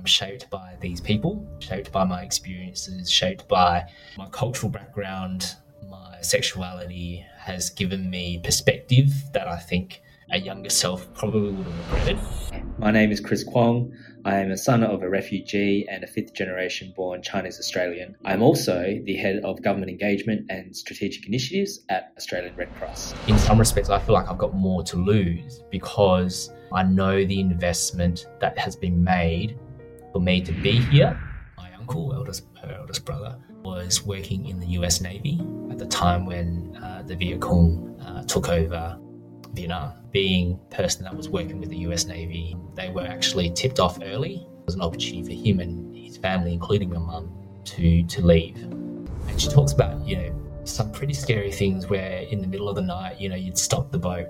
[0.00, 3.84] I'm shaped by these people, shaped by my experiences, shaped by
[4.16, 5.56] my cultural background.
[5.90, 10.00] My sexuality has given me perspective that I think
[10.30, 12.18] a younger self probably would have regretted.
[12.78, 13.92] My name is Chris Kwong.
[14.24, 18.16] I am a son of a refugee and a fifth generation born Chinese Australian.
[18.24, 23.14] I'm also the head of government engagement and strategic initiatives at Australian Red Cross.
[23.26, 27.38] In some respects, I feel like I've got more to lose because I know the
[27.38, 29.58] investment that has been made
[30.12, 31.18] for me to be here.
[31.56, 36.26] My uncle, eldest, her eldest brother, was working in the US Navy at the time
[36.26, 38.98] when uh, the Viet Cong uh, took over
[39.52, 39.94] Vietnam.
[40.10, 44.36] Being person that was working with the US Navy, they were actually tipped off early.
[44.36, 47.32] It was an opportunity for him and his family, including my mum,
[47.64, 48.56] to, to leave.
[48.56, 52.74] And she talks about, you know, some pretty scary things where in the middle of
[52.74, 54.28] the night, you know, you'd stop the boat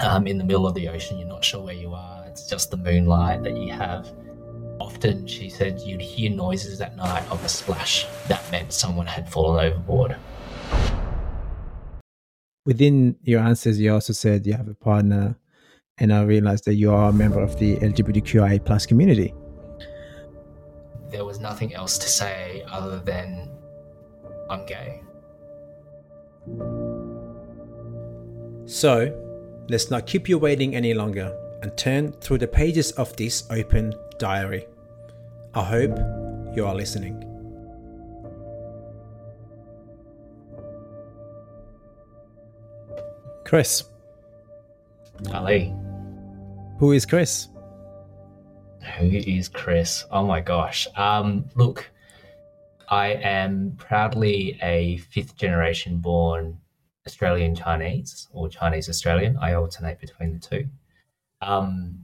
[0.00, 2.70] um, in the middle of the ocean, you're not sure where you are, it's just
[2.70, 4.12] the moonlight that you have.
[4.80, 8.06] Often, she said, you'd hear noises at night of a splash.
[8.28, 10.16] That meant someone had fallen overboard.
[12.66, 15.36] Within your answers, you also said you have a partner,
[15.98, 19.34] and I realized that you are a member of the LGBTQIA plus community.
[21.10, 23.50] There was nothing else to say other than
[24.50, 25.02] I'm gay.
[28.66, 29.12] So,
[29.68, 33.94] let's not keep you waiting any longer and turn through the pages of this open
[34.18, 34.66] diary.
[35.56, 35.96] I hope
[36.56, 37.20] you are listening.
[43.44, 43.84] Chris.
[45.32, 45.72] Ali.
[46.78, 47.48] Who is Chris?
[48.98, 50.04] Who is Chris?
[50.10, 50.88] Oh my gosh.
[50.96, 51.88] Um, look,
[52.88, 56.58] I am proudly a fifth generation born
[57.06, 59.36] Australian Chinese or Chinese Australian.
[59.36, 60.66] I alternate between the two.
[61.40, 62.03] Um,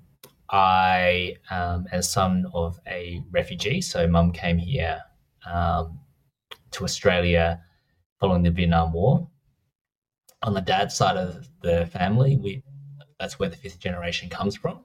[0.51, 5.01] I am son of a refugee, so mum came here
[5.47, 6.01] um,
[6.73, 7.63] to Australia
[8.19, 9.31] following the Vietnam War
[10.43, 12.63] on the dad's side of the family, we
[13.19, 14.85] that's where the fifth generation comes from.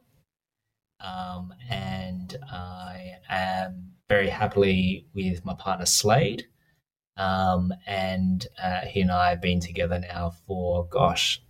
[0.99, 6.45] Um, and I am very happily with my partner Slade.
[7.17, 11.41] Um, and uh, he and I have been together now for, gosh,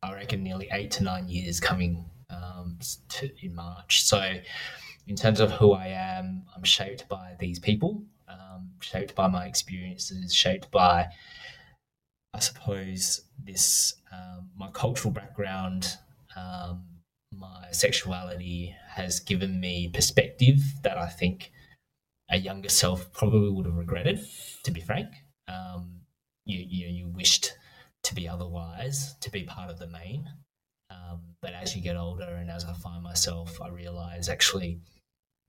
[0.00, 2.78] I reckon nearly eight to nine years coming um,
[3.42, 4.02] in March.
[4.02, 4.34] So,
[5.06, 9.46] in terms of who I am, I'm shaped by these people, um, shaped by my
[9.46, 11.08] experiences, shaped by
[12.32, 15.96] I suppose this um, my cultural background,
[16.36, 16.84] um,
[17.32, 21.50] my sexuality has given me perspective that I think
[22.30, 24.20] a younger self probably would have regretted.
[24.64, 25.08] To be frank,
[25.48, 26.02] um,
[26.44, 27.54] you you you wished
[28.04, 30.28] to be otherwise, to be part of the main.
[31.10, 34.80] Um, but as you get older and as I find myself, I realize actually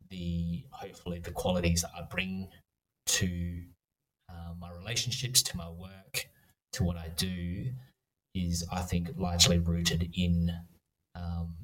[0.10, 2.48] the hopefully the qualities that I bring
[3.08, 3.62] to
[4.30, 6.30] uh, my relationships, to my work,
[6.74, 7.66] to what I do
[8.34, 10.52] is, I think, largely rooted in
[11.16, 11.56] um,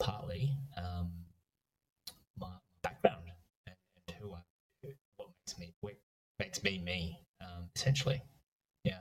[0.00, 1.12] partly um,
[2.38, 2.50] my
[2.82, 3.22] background
[3.66, 3.76] and,
[4.08, 4.40] and, who I,
[5.16, 5.94] what makes me, what
[6.38, 8.22] makes me me, um, essentially.
[8.84, 8.98] Yeah.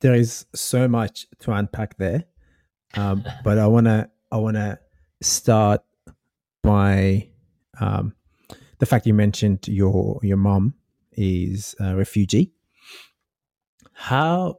[0.00, 2.24] There is so much to unpack there,
[2.96, 4.78] um, but I wanna, I wanna
[5.20, 5.82] start
[6.62, 7.28] by
[7.80, 8.14] um,
[8.78, 10.74] the fact you mentioned your your mom
[11.12, 12.52] is a refugee.
[13.92, 14.58] How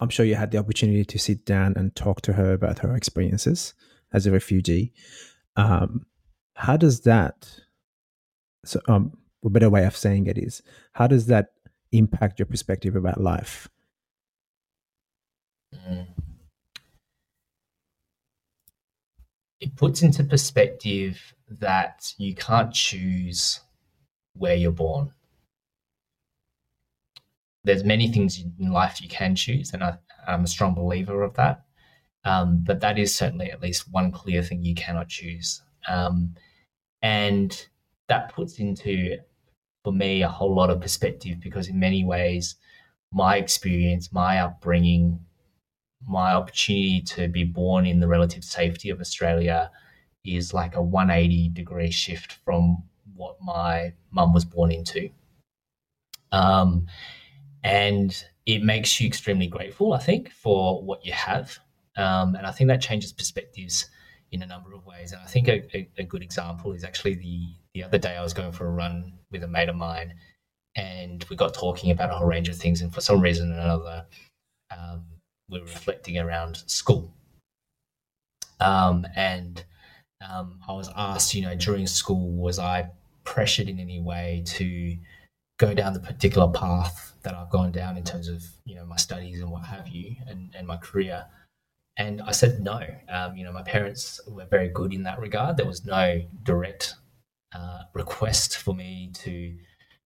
[0.00, 2.94] I'm sure you had the opportunity to sit down and talk to her about her
[2.94, 3.74] experiences
[4.12, 4.92] as a refugee.
[5.56, 6.06] Um,
[6.54, 7.48] how does that,
[8.64, 10.62] so um, a better way of saying it is,
[10.92, 11.52] how does that
[11.92, 13.68] impact your perspective about life?
[15.74, 16.06] Mm.
[19.60, 23.60] It puts into perspective that you can't choose
[24.34, 25.12] where you're born
[27.66, 31.34] there's many things in life you can choose, and I, am a strong believer of
[31.34, 31.64] that.
[32.24, 35.62] Um, but that is certainly at least one clear thing you cannot choose.
[35.88, 36.34] Um,
[37.02, 37.66] and
[38.08, 39.18] that puts into,
[39.84, 42.54] for me, a whole lot of perspective because, in many ways,
[43.12, 45.18] my experience, my upbringing,
[46.06, 49.70] my opportunity to be born in the relative safety of Australia
[50.24, 52.82] is like a 180 degree shift from
[53.14, 55.08] what my mum was born into.
[56.32, 56.86] Um,
[57.64, 61.58] and it makes you extremely grateful, I think, for what you have.
[61.96, 63.88] Um, and I think that changes perspectives
[64.32, 65.12] in a number of ways.
[65.12, 68.22] And I think a, a, a, good example is actually the the other day I
[68.22, 70.14] was going for a run with a mate of mine,
[70.74, 72.82] and we got talking about a whole range of things.
[72.82, 74.06] And for some reason or another,
[74.70, 75.04] um,
[75.48, 77.12] we were reflecting around school.
[78.60, 79.64] Um, and
[80.26, 82.88] um, I was asked, you know, during school, was I
[83.24, 84.96] pressured in any way to
[85.58, 88.96] go down the particular path that I've gone down in terms of, you know, my
[88.96, 91.26] studies and what have you and, and my career?
[91.98, 92.80] And I said no.
[93.08, 95.56] Um, you know, my parents were very good in that regard.
[95.56, 96.94] There was no direct
[97.54, 99.54] uh, request for me to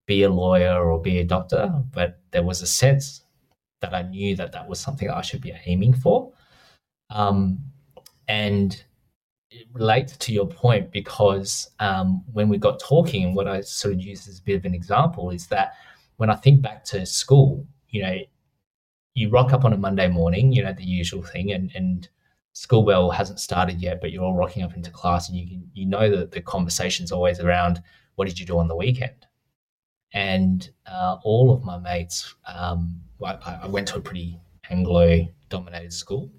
[0.07, 3.23] be a lawyer or be a doctor, but there was a sense
[3.81, 6.33] that I knew that that was something I should be aiming for.
[7.11, 7.59] Um,
[8.29, 8.83] and
[9.51, 13.95] it relates to your point because um, when we got talking, and what I sort
[13.95, 15.75] of used as a bit of an example is that
[16.17, 18.17] when I think back to school, you know,
[19.15, 22.09] you rock up on a Monday morning, you know, the usual thing, and, and
[22.53, 25.69] school bell hasn't started yet, but you're all rocking up into class and you can,
[25.73, 27.83] you know that the conversation's always around
[28.15, 29.27] what did you do on the weekend?
[30.13, 34.39] And uh, all of my mates, um, I, I went to a pretty
[34.69, 36.31] Anglo dominated school,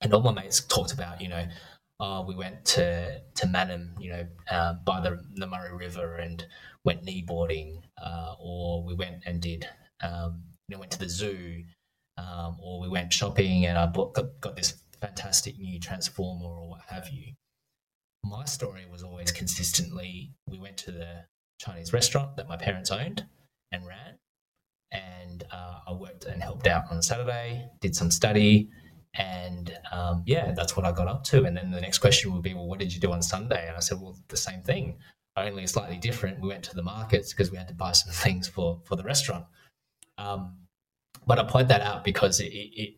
[0.00, 1.46] and all my mates talked about, you know,
[2.00, 6.46] oh, we went to to Mannum, you know, uh, by the, the Murray River and
[6.84, 9.68] went kneeboarding, uh, or we went and did,
[10.02, 11.64] um, you know, went to the zoo,
[12.18, 16.70] um, or we went shopping and I bought, got, got this fantastic new transformer or
[16.70, 17.32] what have you.
[18.24, 21.24] My story was always consistently we went to the
[21.60, 23.26] Chinese restaurant that my parents owned
[23.72, 24.18] and ran,
[24.94, 28.70] and uh, I worked and helped out on Saturday, did some study,
[29.14, 31.44] and um, yeah, that's what I got up to.
[31.44, 33.66] And then the next question would be, well, what did you do on Sunday?
[33.68, 34.98] And I said, well, the same thing,
[35.36, 36.40] only slightly different.
[36.40, 39.04] We went to the markets because we had to buy some things for for the
[39.04, 39.44] restaurant.
[40.18, 40.58] Um,
[41.26, 42.94] but I point that out because it, it,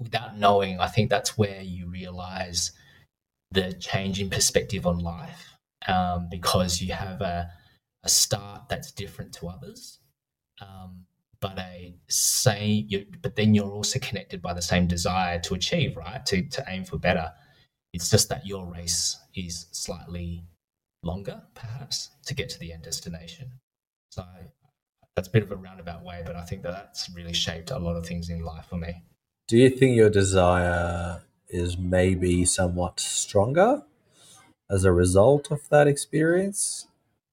[0.00, 2.72] without knowing, I think that's where you realize
[3.50, 5.54] the change in perspective on life
[5.86, 7.48] um, because you have a,
[8.02, 10.00] a start that's different to others.
[10.60, 11.06] Um,
[11.44, 12.88] but a same,
[13.20, 16.24] but then you're also connected by the same desire to achieve, right?
[16.24, 17.30] To, to aim for better.
[17.92, 20.42] It's just that your race is slightly
[21.02, 23.52] longer, perhaps, to get to the end destination.
[24.10, 24.24] So
[25.14, 27.78] that's a bit of a roundabout way, but I think that that's really shaped a
[27.78, 29.02] lot of things in life for me.
[29.46, 33.82] Do you think your desire is maybe somewhat stronger
[34.70, 36.86] as a result of that experience,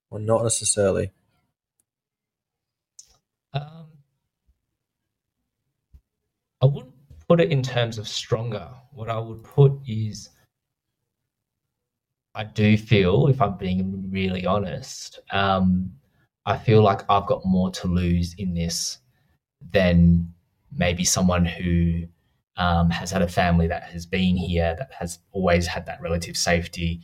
[0.09, 1.11] or not necessarily?
[3.53, 3.80] Um,
[6.61, 6.93] I wouldn't
[7.27, 8.69] put it in terms of stronger.
[8.91, 10.29] What I would put is
[12.35, 15.91] I do feel, if I'm being really honest, um,
[16.45, 18.99] I feel like I've got more to lose in this
[19.71, 20.33] than
[20.71, 22.03] maybe someone who
[22.57, 26.37] um, has had a family that has been here, that has always had that relative
[26.37, 27.01] safety,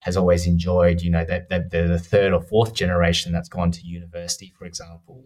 [0.00, 3.70] has always enjoyed, you know, that they're, they're, the third or fourth generation that's gone
[3.70, 5.24] to university, for example.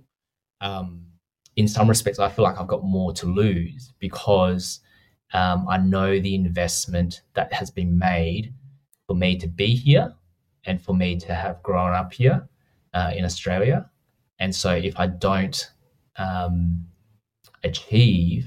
[0.60, 1.06] Um,
[1.56, 4.80] in some respects, I feel like I've got more to lose because
[5.32, 8.54] um, I know the investment that has been made
[9.06, 10.14] for me to be here
[10.64, 12.48] and for me to have grown up here
[12.94, 13.90] uh, in Australia.
[14.38, 15.70] And so if I don't
[16.16, 16.86] um,
[17.64, 18.46] achieve,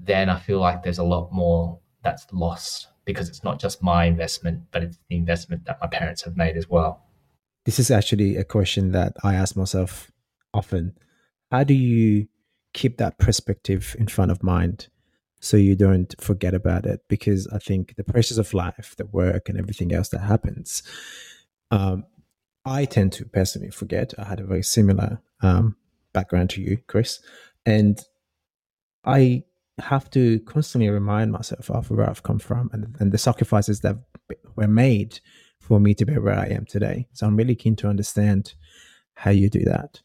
[0.00, 4.04] then I feel like there's a lot more that's lost because it's not just my
[4.06, 7.02] investment, but it's the investment that my parents have made as well.
[7.64, 10.10] This is actually a question that I ask myself
[10.52, 10.96] often
[11.54, 12.26] how do you
[12.72, 14.88] keep that perspective in front of mind
[15.38, 17.00] so you don't forget about it?
[17.08, 20.82] Because i think the pressures of life the work and everything else that happens
[21.70, 22.04] um,
[22.64, 24.08] i tend to personally forget.
[24.18, 25.76] I had a very similar um,
[26.12, 27.20] background to you chris.
[27.64, 27.96] And
[29.04, 29.44] i
[29.78, 33.96] have to constantly remind myself of where i've come from and, and the sacrifices that
[34.56, 35.20] were made
[35.60, 37.06] for me to be where i am today.
[37.12, 38.54] So i'm really keen to understand
[39.22, 40.00] how you do that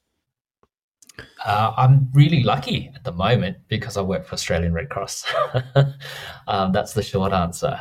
[1.45, 5.25] uh, I'm really lucky at the moment because I work for Australian Red Cross.
[6.47, 7.79] um, that's the short answer.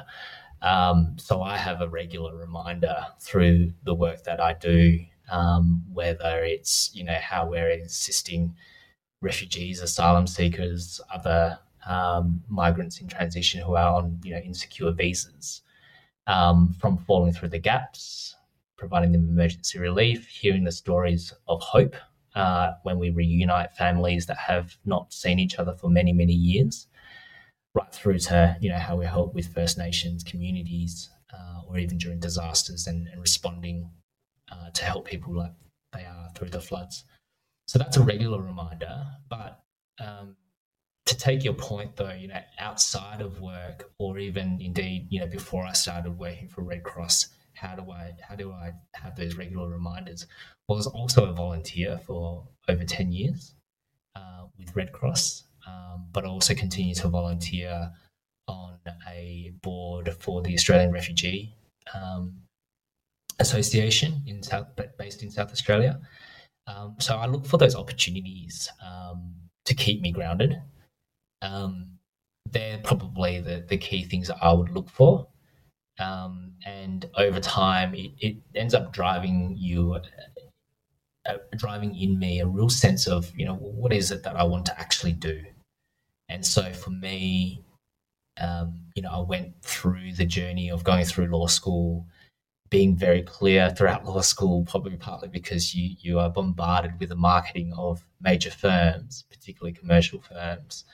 [0.62, 4.98] Um, so I have a regular reminder through the work that I do,
[5.30, 8.54] um, whether it's you know how we're assisting
[9.20, 15.62] refugees, asylum seekers, other um, migrants in transition who are on you know insecure visas,
[16.26, 18.34] um, from falling through the gaps,
[18.76, 21.94] providing them emergency relief, hearing the stories of hope
[22.38, 26.86] uh, when we reunite families that have not seen each other for many, many years,
[27.74, 31.98] right through to you know how we help with First Nations communities, uh, or even
[31.98, 33.90] during disasters and, and responding
[34.50, 35.52] uh, to help people like
[35.92, 37.04] they are through the floods.
[37.66, 39.06] So that's a regular reminder.
[39.28, 39.60] But
[40.00, 40.36] um,
[41.06, 45.26] to take your point, though, you know, outside of work, or even indeed, you know,
[45.26, 47.28] before I started working for Red Cross,
[47.60, 50.26] how do I how do I have those regular reminders?
[50.68, 53.54] Well, I was also a volunteer for over ten years
[54.16, 57.90] uh, with Red Cross, um, but I also continue to volunteer
[58.46, 61.54] on a board for the Australian Refugee
[61.94, 62.34] um,
[63.38, 66.00] association in South, based in South Australia.
[66.66, 69.34] Um, so I look for those opportunities um,
[69.64, 70.60] to keep me grounded.
[71.40, 71.98] Um,
[72.50, 75.28] they're probably the, the key things that I would look for.
[75.98, 79.98] Um, and over time, it, it, ends up driving you,
[81.26, 84.44] uh, driving in me a real sense of, you know, what is it that I
[84.44, 85.42] want to actually do?
[86.28, 87.64] And so for me,
[88.40, 92.06] um, you know, I went through the journey of going through law school,
[92.70, 97.16] being very clear throughout law school, probably partly because you you are bombarded with the
[97.16, 100.84] marketing of major firms, particularly commercial firms,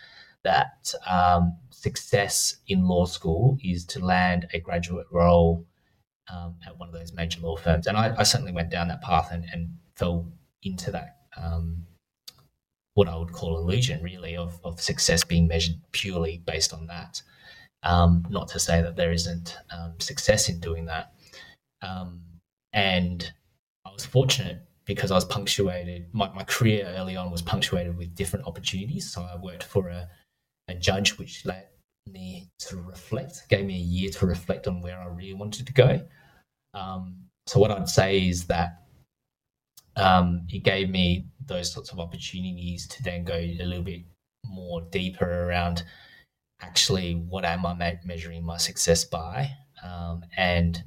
[0.45, 5.67] that um, success in law school is to land a graduate role
[6.33, 7.87] um, at one of those major law firms.
[7.87, 10.31] And I, I certainly went down that path and, and fell
[10.63, 11.85] into that, um,
[12.95, 17.21] what I would call illusion, really, of, of success being measured purely based on that.
[17.83, 21.13] Um, not to say that there isn't um, success in doing that.
[21.83, 22.23] Um,
[22.73, 23.31] and
[23.85, 28.15] I was fortunate because I was punctuated, my, my career early on was punctuated with
[28.15, 29.11] different opportunities.
[29.13, 30.09] So I worked for a
[30.69, 31.73] a judge, which let
[32.11, 35.73] me to reflect, gave me a year to reflect on where I really wanted to
[35.73, 36.01] go.
[36.75, 38.83] Um, so what I'd say is that
[39.97, 44.03] um, it gave me those sorts of opportunities to then go a little bit
[44.47, 45.85] more deeper around
[46.61, 49.51] actually what am I me- measuring my success by,
[49.83, 50.83] um, and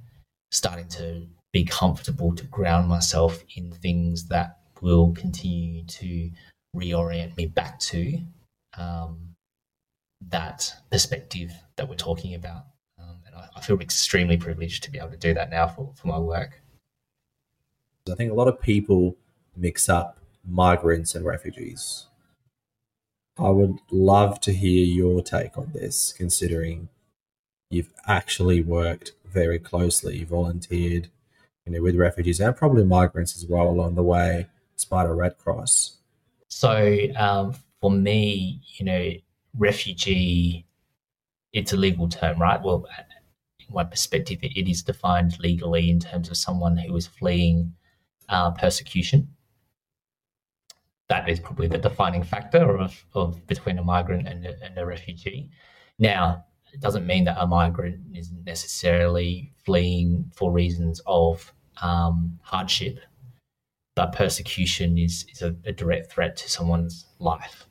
[0.51, 6.29] starting to be comfortable to ground myself in things that will continue to
[6.75, 8.19] reorient me back to
[8.77, 9.33] um,
[10.21, 12.65] that perspective that we're talking about.
[12.99, 15.91] Um, and I, I, feel extremely privileged to be able to do that now for,
[15.95, 16.61] for my work.
[18.11, 19.15] I think a lot of people
[19.55, 22.07] mix up migrants and refugees.
[23.37, 26.89] I would love to hear your take on this, considering
[27.69, 31.09] you've actually worked very closely, volunteered,
[31.65, 35.37] you know, with refugees and probably migrants as well along the way, despite a Red
[35.37, 35.97] Cross.
[36.47, 39.11] So um, for me, you know,
[39.57, 40.65] refugee,
[41.53, 42.61] it's a legal term, right?
[42.61, 42.85] Well,
[43.59, 47.73] in my perspective, it is defined legally in terms of someone who is fleeing
[48.29, 49.29] uh, persecution.
[51.09, 54.85] That is probably the defining factor of, of between a migrant and a, and a
[54.85, 55.49] refugee.
[55.99, 62.99] Now, it doesn't mean that a migrant isn't necessarily fleeing for reasons of um, hardship,
[63.95, 67.66] but persecution is, is a, a direct threat to someone's life.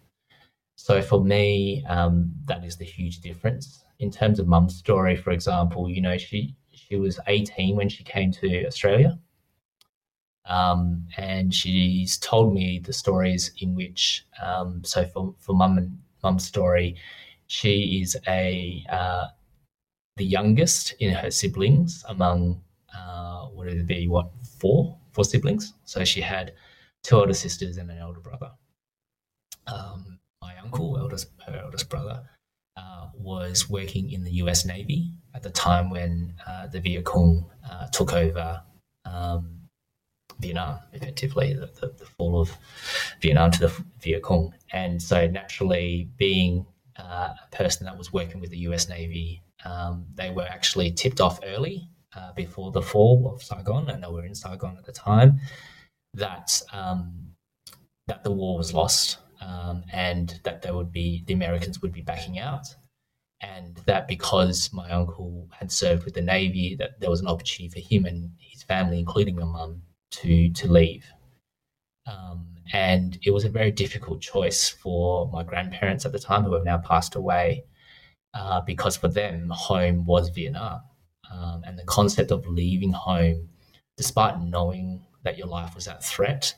[0.76, 3.84] So for me, um, that is the huge difference.
[3.98, 8.04] In terms of mum's story, for example, you know, she she was 18 when she
[8.04, 9.18] came to Australia.
[10.44, 15.98] Um, and she's told me the stories in which, um, so for, for mum and
[16.22, 16.94] mum's story,
[17.48, 19.28] she is a uh,
[20.16, 22.60] the youngest in her siblings among
[22.96, 24.08] uh, what would it be?
[24.08, 25.74] What four four siblings?
[25.84, 26.52] So she had
[27.02, 28.52] two older sisters and an elder brother.
[29.66, 30.18] Um,
[30.66, 32.22] uncle, eldest, her eldest brother,
[32.76, 37.48] uh, was working in the US Navy at the time when uh, the Viet Cong
[37.68, 38.62] uh, took over
[39.04, 39.60] um,
[40.40, 42.56] Vietnam, effectively, the, the, the, fall of
[43.22, 44.52] Vietnam to the Viet Cong.
[44.72, 46.66] And so, naturally, being
[46.98, 51.20] uh, a person that was working with the US Navy, um, they were actually tipped
[51.20, 54.92] off early uh, before the fall of Saigon, and they were in Saigon at the
[54.92, 55.40] time,
[56.12, 57.30] that, um,
[58.06, 62.02] that the war was lost um, and that they would be the Americans would be
[62.02, 62.66] backing out,
[63.40, 67.68] and that because my uncle had served with the Navy, that there was an opportunity
[67.68, 71.06] for him and his family, including my mum, to to leave.
[72.06, 76.54] Um, and it was a very difficult choice for my grandparents at the time, who
[76.54, 77.64] have now passed away,
[78.34, 80.80] uh, because for them, home was Vietnam.
[81.32, 83.48] Um, and the concept of leaving home,
[83.96, 86.54] despite knowing that your life was at threat,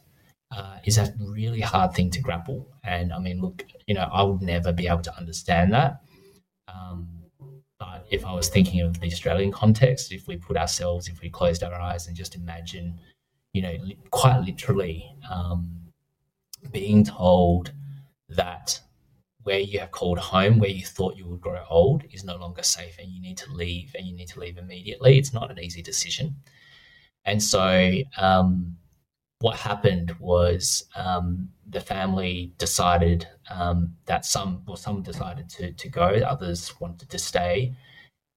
[0.50, 2.67] uh, is a really hard thing to grapple.
[2.85, 6.00] And I mean, look, you know, I would never be able to understand that.
[6.69, 7.09] Um,
[7.78, 11.31] but if I was thinking of the Australian context, if we put ourselves, if we
[11.31, 12.99] closed our eyes and just imagine,
[13.52, 15.71] you know, li- quite literally um,
[16.73, 17.73] being told
[18.28, 18.81] that
[19.45, 22.62] where you have called home, where you thought you would grow old, is no longer
[22.62, 25.59] safe and you need to leave and you need to leave immediately, it's not an
[25.59, 26.35] easy decision.
[27.25, 28.76] And so, um,
[29.40, 35.88] what happened was um, the family decided um, that some, well, some decided to, to
[35.88, 37.75] go, others wanted to stay.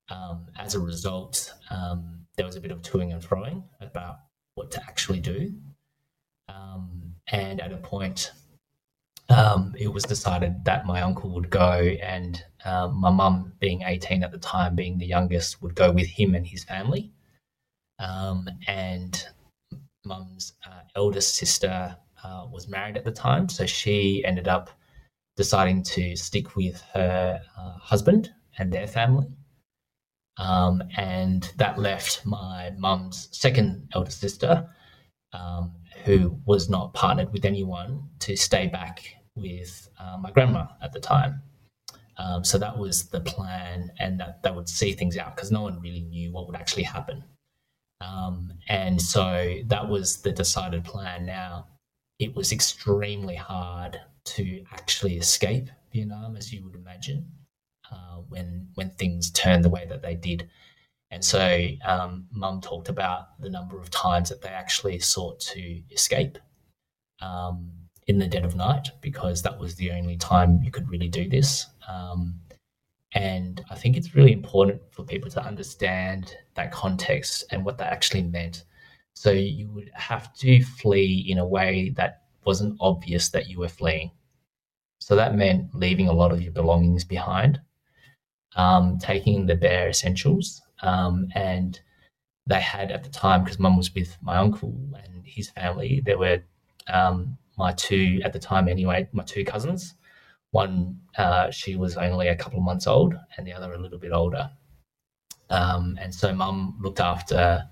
[0.10, 4.17] Um, as a result, um, there was a bit of toing and froing about
[4.55, 5.53] what to actually do.
[6.48, 8.31] Um, and at a point,
[9.29, 14.31] um, it was decided that my uncle would go, and my mum, being 18 at
[14.31, 17.12] the time, being the youngest, would go with him and his family
[18.67, 19.27] and
[20.05, 24.70] mum's uh, eldest sister uh, was married at the time, so she ended up
[25.38, 29.27] deciding to stick with her uh, husband and their family.
[30.38, 34.70] Um, and that left my mum's second eldest sister,
[35.34, 35.74] um,
[36.05, 39.03] who was not partnered with anyone, to stay back
[39.36, 41.41] with uh, my grandma at the time.
[42.17, 45.62] Um, so that was the plan, and that, that would see things out because no
[45.62, 47.24] one really knew what would actually happen.
[48.01, 51.25] Um, and so that was the decided plan.
[51.25, 51.67] Now,
[52.20, 57.25] it was extremely hard to actually escape Vietnam, as you would imagine,
[57.91, 60.50] uh, when when things turned the way that they did.
[61.12, 65.81] And so, um, Mum talked about the number of times that they actually sought to
[65.91, 66.38] escape
[67.22, 67.72] um,
[68.08, 71.27] in the dead of night because that was the only time you could really do
[71.27, 71.65] this.
[71.88, 72.39] Um,
[73.13, 77.91] and I think it's really important for people to understand that context and what that
[77.91, 78.63] actually meant.
[79.13, 83.68] So you would have to flee in a way that wasn't obvious that you were
[83.68, 84.12] fleeing.
[85.00, 87.60] So that meant leaving a lot of your belongings behind,
[88.56, 90.62] um, taking the bare essentials.
[90.82, 91.80] Um, and
[92.48, 96.18] they had at the time, because mum was with my uncle and his family, there
[96.18, 96.41] were
[96.88, 99.96] um, my two, at the time anyway, my two cousins.
[100.51, 103.98] One, uh, she was only a couple of months old, and the other a little
[103.98, 104.50] bit older.
[105.50, 107.67] Um, and so mum looked after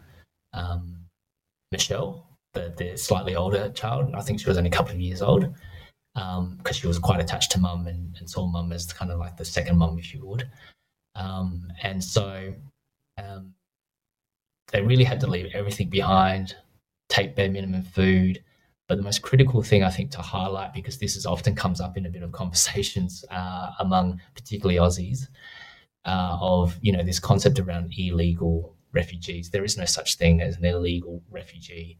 [0.53, 1.05] um,
[1.71, 4.13] Michelle, the, the slightly older child.
[4.15, 5.53] I think she was only a couple of years old
[6.13, 9.19] because um, she was quite attached to mum and, and, saw mum as kind of
[9.19, 10.49] like the second mum, if you would.
[11.15, 12.53] Um, and so
[13.17, 13.53] um,
[14.71, 16.55] they really had to leave everything behind,
[17.07, 18.43] take bare minimum food,
[18.89, 21.95] but the most critical thing I think to highlight, because this is often comes up
[21.95, 25.27] in a bit of conversations uh, among particularly Aussies,
[26.05, 29.51] uh, of you know this concept around illegal refugees.
[29.51, 31.99] There is no such thing as an illegal refugee,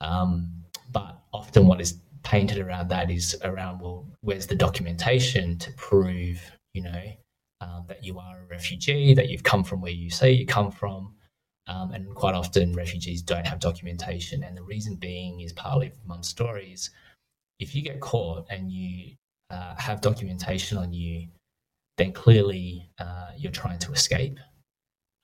[0.00, 0.52] um,
[0.90, 6.40] but often what is painted around that is around well, where's the documentation to prove
[6.74, 7.02] you know
[7.60, 10.72] um, that you are a refugee, that you've come from where you say you come
[10.72, 11.14] from.
[11.68, 14.42] Um, and quite often, refugees don't have documentation.
[14.42, 16.90] And the reason being is partly from mum's stories.
[17.60, 19.16] If you get caught and you
[19.50, 21.28] uh, have documentation on you,
[21.98, 24.38] then clearly uh, you're trying to escape.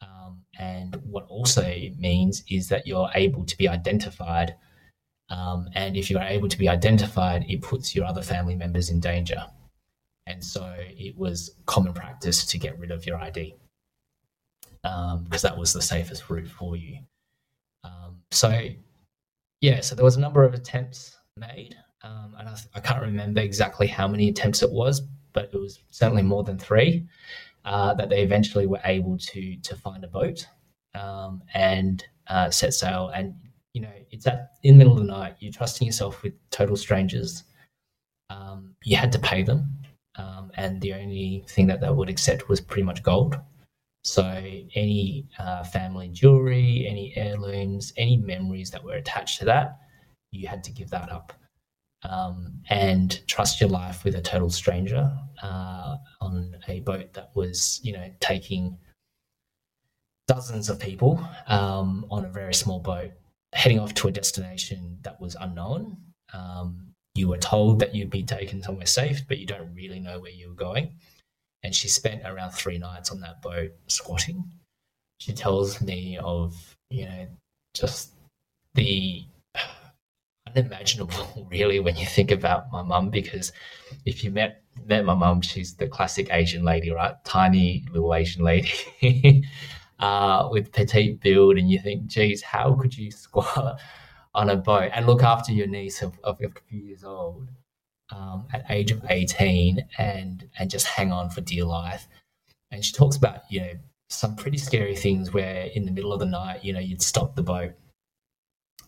[0.03, 1.63] Um, and what also
[1.99, 4.55] means is that you're able to be identified.
[5.31, 9.01] Um, and if you're able to be identified, it puts your other family members in
[9.01, 9.47] danger.
[10.27, 13.55] And so it was common practice to get rid of your ID
[14.85, 16.99] because um, that was the safest route for you.
[17.85, 18.69] Um, so,
[19.63, 23.41] yeah, so there was a number of attempts made, um, and I, I, can't remember
[23.41, 25.01] exactly how many attempts it was,
[25.33, 27.07] but it was certainly more than three
[27.65, 30.47] uh, that they eventually were able to to find a boat
[30.95, 33.11] um, and uh, set sail.
[33.15, 33.35] And
[33.73, 35.37] you know, it's at in the middle of the night.
[35.41, 37.45] You're trusting yourself with total strangers.
[38.29, 39.67] Um, you had to pay them,
[40.17, 43.39] um, and the only thing that they would accept was pretty much gold.
[44.05, 44.23] So,
[44.75, 49.79] any uh, family jewelry, any heirlooms, any memories that were attached to that,
[50.31, 51.33] you had to give that up
[52.03, 55.11] um, and trust your life with a total stranger
[55.43, 58.77] uh, on a boat that was, you know, taking
[60.29, 63.11] dozens of people um, on a very small boat,
[63.55, 65.97] heading off to a destination that was unknown.
[66.35, 70.21] Um, you were told that you'd be taken somewhere safe, but you don't really know
[70.21, 70.93] where you were going
[71.65, 74.45] and she spent around three nights on that boat squatting.
[75.19, 77.27] She tells me of, you know,
[77.73, 78.11] just
[78.75, 79.25] the
[80.47, 83.51] unimaginable, really, when you think about my mum, because
[84.05, 87.15] if you met met my mum, she's the classic Asian lady, right?
[87.25, 88.71] Tiny little Asian lady
[90.01, 93.81] uh, with petite build, and you think, geez, how could you squat
[94.35, 97.49] on a boat and look after your niece of, of a few years old?
[98.11, 102.07] Um, at age of 18 and and just hang on for dear life.
[102.71, 103.73] And she talks about, you know,
[104.09, 107.35] some pretty scary things where in the middle of the night, you know, you'd stop
[107.35, 107.73] the boat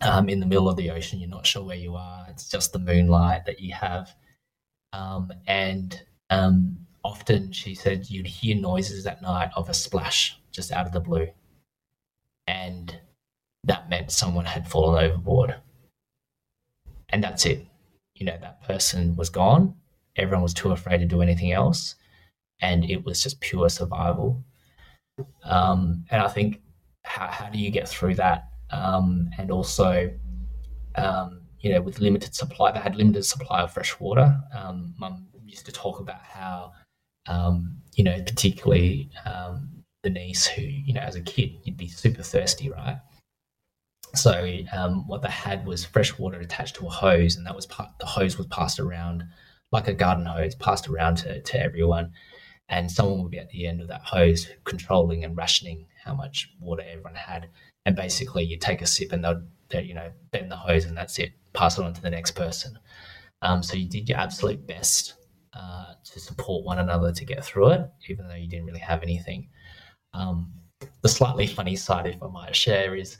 [0.00, 1.20] um, in the middle of the ocean.
[1.20, 2.26] You're not sure where you are.
[2.28, 4.14] It's just the moonlight that you have.
[4.92, 6.00] Um, and
[6.30, 10.92] um, often she said you'd hear noises at night of a splash just out of
[10.92, 11.28] the blue.
[12.46, 12.98] And
[13.64, 15.56] that meant someone had fallen overboard.
[17.08, 17.66] And that's it
[18.16, 19.74] you know that person was gone.
[20.16, 21.94] Everyone was too afraid to do anything else.
[22.60, 24.42] And it was just pure survival.
[25.44, 26.60] Um, and i think
[27.04, 28.48] how, how do you get through that?
[28.70, 30.10] Um, and also
[30.96, 34.38] um, you know with limited supply they had limited supply of fresh water.
[34.54, 36.72] Um, mum used to talk about how
[37.28, 41.88] um, you know particularly um, the niece who you know as a kid you'd be
[41.88, 42.98] super thirsty right
[44.16, 47.66] So um, what they had was fresh water attached to a hose, and that was
[47.66, 49.24] part, the hose was passed around
[49.72, 52.12] like a garden hose, passed around to, to everyone,
[52.68, 56.50] and someone would be at the end of that hose controlling and rationing how much
[56.60, 57.48] water everyone had.
[57.84, 60.96] And basically, you take a sip, and they'll, they you know bend the hose, and
[60.96, 61.32] that's it.
[61.52, 62.78] Pass it on to the next person.
[63.42, 65.14] Um, so you did your absolute best
[65.52, 69.02] uh, to support one another to get through it, even though you didn't really have
[69.02, 69.48] anything.
[70.14, 70.52] Um,
[71.02, 73.18] the slightly funny side, if I might share, is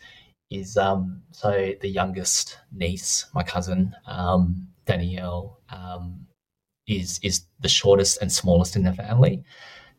[0.51, 6.27] is um, so the youngest niece, my cousin um, Danielle, um,
[6.87, 9.43] is is the shortest and smallest in the family.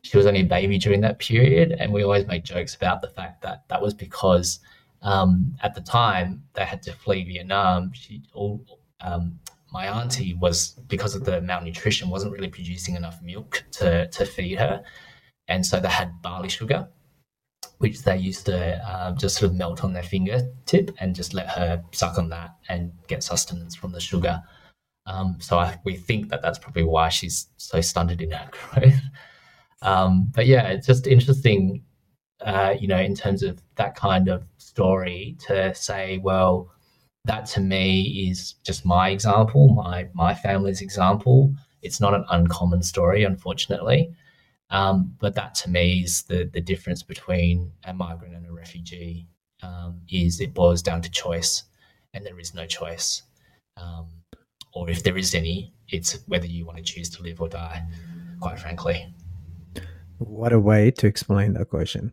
[0.02, 3.08] She was only a baby during that period, and we always make jokes about the
[3.08, 4.60] fact that that was because
[5.02, 7.92] um, at the time they had to flee Vietnam.
[7.92, 8.64] She all
[9.00, 9.38] um,
[9.70, 14.58] my auntie was because of the malnutrition wasn't really producing enough milk to to feed
[14.58, 14.82] her,
[15.48, 16.88] and so they had barley sugar
[17.78, 21.48] which they used to um, just sort of melt on their fingertip and just let
[21.48, 24.42] her suck on that and get sustenance from the sugar.
[25.06, 29.00] Um, so I, we think that that's probably why she's so stunted in her growth.
[29.80, 31.84] Um, but yeah, it's just interesting,
[32.44, 36.70] uh, you know, in terms of that kind of story to say, well,
[37.24, 41.54] that to me is just my example, my my family's example.
[41.82, 44.10] It's not an uncommon story, unfortunately.
[44.70, 49.26] Um, but that to me is the, the difference between a migrant and a refugee
[49.62, 51.64] um, is it boils down to choice
[52.14, 53.22] and there is no choice.
[53.76, 54.06] Um,
[54.74, 57.82] or if there is any, it's whether you want to choose to live or die,
[58.40, 59.12] quite frankly.
[60.18, 62.12] What a way to explain that question.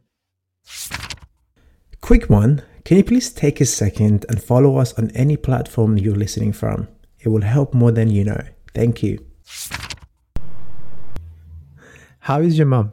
[2.01, 2.61] Quick one.
[2.85, 6.87] Can you please take a second and follow us on any platform you're listening from?
[7.19, 8.41] It will help more than you know.
[8.73, 9.25] Thank you.
[12.25, 12.91] How is your mum?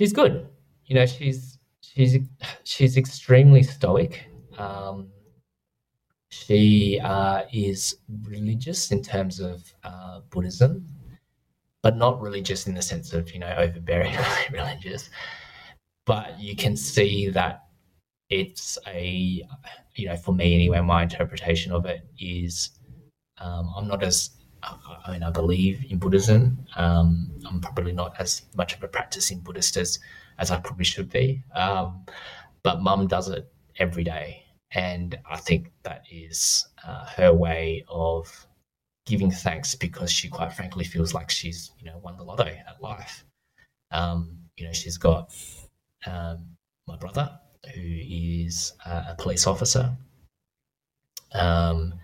[0.00, 0.48] She's good.
[0.86, 2.16] You know, she's she's
[2.62, 4.24] she's extremely stoic.
[4.56, 5.08] Um,
[6.30, 10.86] she uh, is religious in terms of uh, Buddhism,
[11.82, 14.16] but not religious in the sense of you know overbearing
[14.50, 15.10] religious.
[16.06, 17.64] But you can see that
[18.30, 19.44] it's a
[19.94, 20.80] you know for me anyway.
[20.80, 22.70] My interpretation of it is
[23.36, 24.30] um, I'm not as
[25.06, 26.58] I mean, I believe in Buddhism.
[26.76, 29.98] Um, I'm probably not as much of a practicing Buddhist as,
[30.38, 31.42] as I probably should be.
[31.54, 32.04] Um,
[32.62, 34.44] but mum does it every day.
[34.70, 38.46] And I think that is uh, her way of
[39.06, 42.80] giving thanks because she quite frankly feels like she's, you know, won the lotto at
[42.80, 43.24] life.
[43.90, 45.32] Um, you know, she's got
[46.06, 47.38] um, my brother
[47.74, 49.96] who is uh, a police officer.
[51.32, 51.94] Um,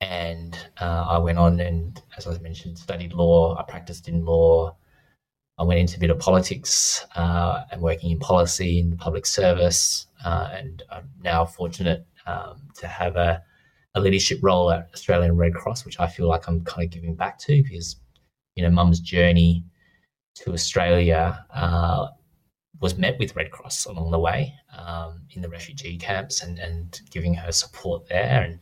[0.00, 3.56] and uh, I went on and, as I mentioned, studied law.
[3.56, 4.76] I practiced in law.
[5.58, 9.24] I went into a bit of politics uh, and working in policy in the public
[9.24, 10.06] service.
[10.24, 13.42] Uh, and I'm now fortunate um, to have a,
[13.94, 17.14] a, leadership role at Australian Red Cross, which I feel like I'm kind of giving
[17.14, 17.96] back to because,
[18.56, 19.64] you know, mum's journey
[20.36, 22.08] to Australia uh,
[22.80, 27.00] was met with Red Cross along the way um, in the refugee camps and, and
[27.10, 28.42] giving her support there.
[28.42, 28.58] And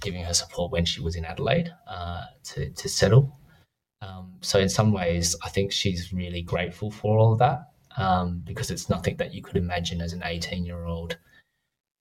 [0.00, 3.38] giving her support when she was in Adelaide uh, to, to settle.
[4.02, 8.42] Um, so in some ways, I think she's really grateful for all of that um,
[8.44, 11.16] because it's nothing that you could imagine as an 18 year old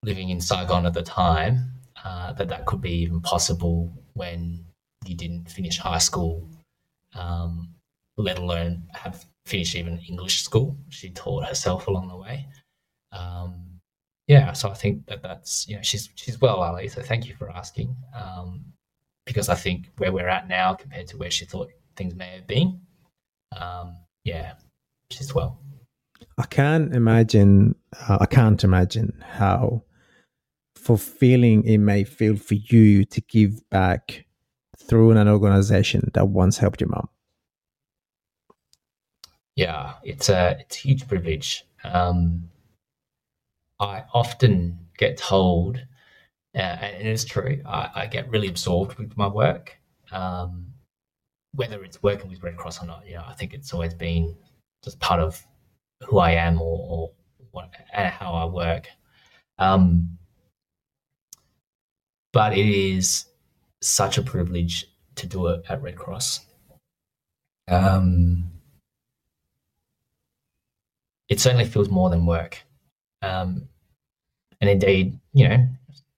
[0.04, 1.72] living in Saigon at the time
[2.04, 4.66] uh, that that could be even possible when
[5.06, 6.48] you didn't finish high school,
[7.16, 7.70] um,
[8.18, 10.78] let alone have finished even English school.
[10.90, 12.48] She taught herself along the way.
[13.12, 13.73] Um,
[14.28, 16.88] yeah, so I think that that's you know she's she's well, Ali.
[16.88, 18.64] So thank you for asking, um,
[19.26, 22.48] because I think where we're at now compared to where she thought things may have
[22.48, 22.80] been,
[23.60, 24.54] um, yeah,
[25.10, 25.60] she's well.
[26.38, 27.76] I can't imagine.
[28.08, 29.84] Uh, I can't imagine how
[30.76, 34.26] fulfilling it may feel for you to give back
[34.78, 37.10] through an organization that once helped your mom.
[39.56, 41.66] Yeah, it's a it's a huge privilege.
[41.84, 42.50] Um,
[43.80, 45.78] I often get told,
[46.56, 49.78] uh, and it is true, I, I, get really absorbed with my work.
[50.12, 50.68] Um,
[51.56, 54.36] whether it's working with Red Cross or not, you know, I think it's always been
[54.84, 55.42] just part of
[56.08, 57.12] who I am or, or
[57.52, 58.88] what, and how I work.
[59.58, 60.18] Um,
[62.32, 63.26] but it is
[63.82, 66.42] such a privilege to do it at Red Cross.
[67.68, 68.52] Um,
[71.30, 72.64] it certainly feels more than work.
[73.24, 73.70] Um,
[74.62, 75.68] and indeed, you know,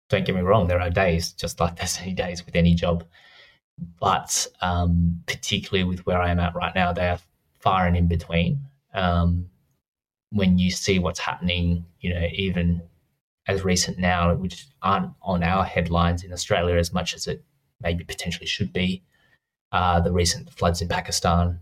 [0.10, 3.06] don't get me wrong, there are days just like there's any days with any job.
[4.00, 7.20] But um, particularly with where I am at right now, they are
[7.60, 8.60] far and in between.
[8.94, 9.50] Um,
[10.32, 12.82] when you see what's happening, you know, even
[13.48, 17.44] as recent now, which aren't on our headlines in Australia as much as it
[17.82, 19.04] maybe potentially should be.
[19.72, 21.60] Uh, the recent floods in Pakistan,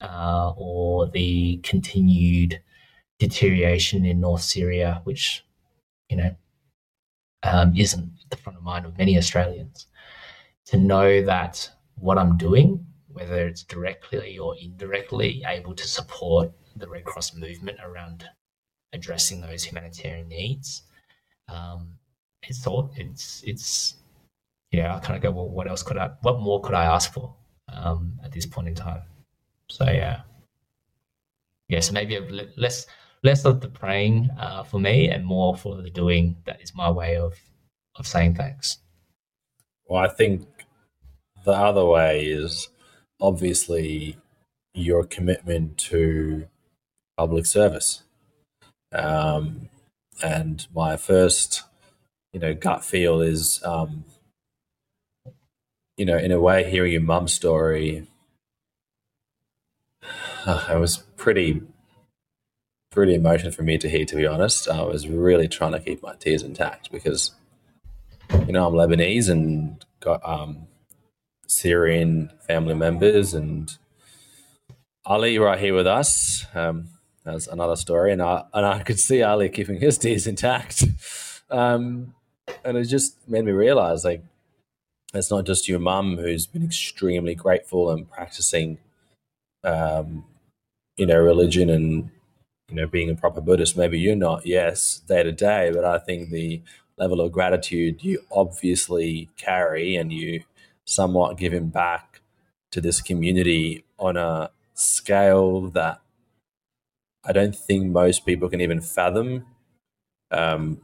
[0.00, 2.60] uh, or the continued
[3.22, 5.44] deterioration in North Syria, which
[6.08, 6.34] you know
[7.44, 9.86] um, isn't the front of mind of many Australians.
[10.66, 16.88] To know that what I'm doing, whether it's directly or indirectly, able to support the
[16.88, 18.24] Red Cross movement around
[18.92, 20.82] addressing those humanitarian needs,
[21.48, 21.80] um,
[22.48, 23.94] it's all it's it's
[24.72, 26.84] you know I kind of go well, what else could I, what more could I
[26.84, 27.32] ask for
[27.68, 29.02] um, at this point in time?
[29.68, 30.22] So yeah,
[31.68, 31.80] yeah.
[31.80, 32.18] So maybe
[32.56, 32.86] less
[33.22, 36.36] less of the praying uh, for me and more for the doing.
[36.46, 37.38] That is my way of
[37.96, 38.78] of saying thanks.
[39.86, 40.46] Well, I think
[41.44, 42.68] the other way is
[43.20, 44.16] obviously
[44.74, 46.48] your commitment to
[47.16, 48.02] public service.
[48.92, 49.68] Um,
[50.22, 51.62] and my first,
[52.32, 54.04] you know, gut feel is, um,
[55.96, 58.06] you know, in a way, hearing your mum's story,
[60.46, 61.62] uh, it was pretty,
[62.92, 64.04] pretty emotional for me to hear.
[64.04, 67.32] To be honest, I was really trying to keep my tears intact because,
[68.46, 70.68] you know, I'm Lebanese and got um,
[71.48, 73.76] Syrian family members, and
[75.04, 76.46] Ali right here with us.
[76.54, 76.90] Um,
[77.24, 80.84] that's another story, and I and I could see Ali keeping his tears intact,
[81.50, 82.14] um,
[82.64, 84.22] and it just made me realize like
[85.14, 88.78] it's not just your mum who's been extremely grateful and practicing,
[89.62, 90.24] um,
[90.96, 92.10] you know, religion and
[92.72, 93.76] you know being a proper Buddhist.
[93.76, 96.62] Maybe you're not, yes, day to day, but I think the
[96.96, 100.44] level of gratitude you obviously carry and you
[100.86, 102.22] somewhat giving back
[102.70, 106.00] to this community on a scale that
[107.24, 109.44] I don't think most people can even fathom.
[110.30, 110.80] Um,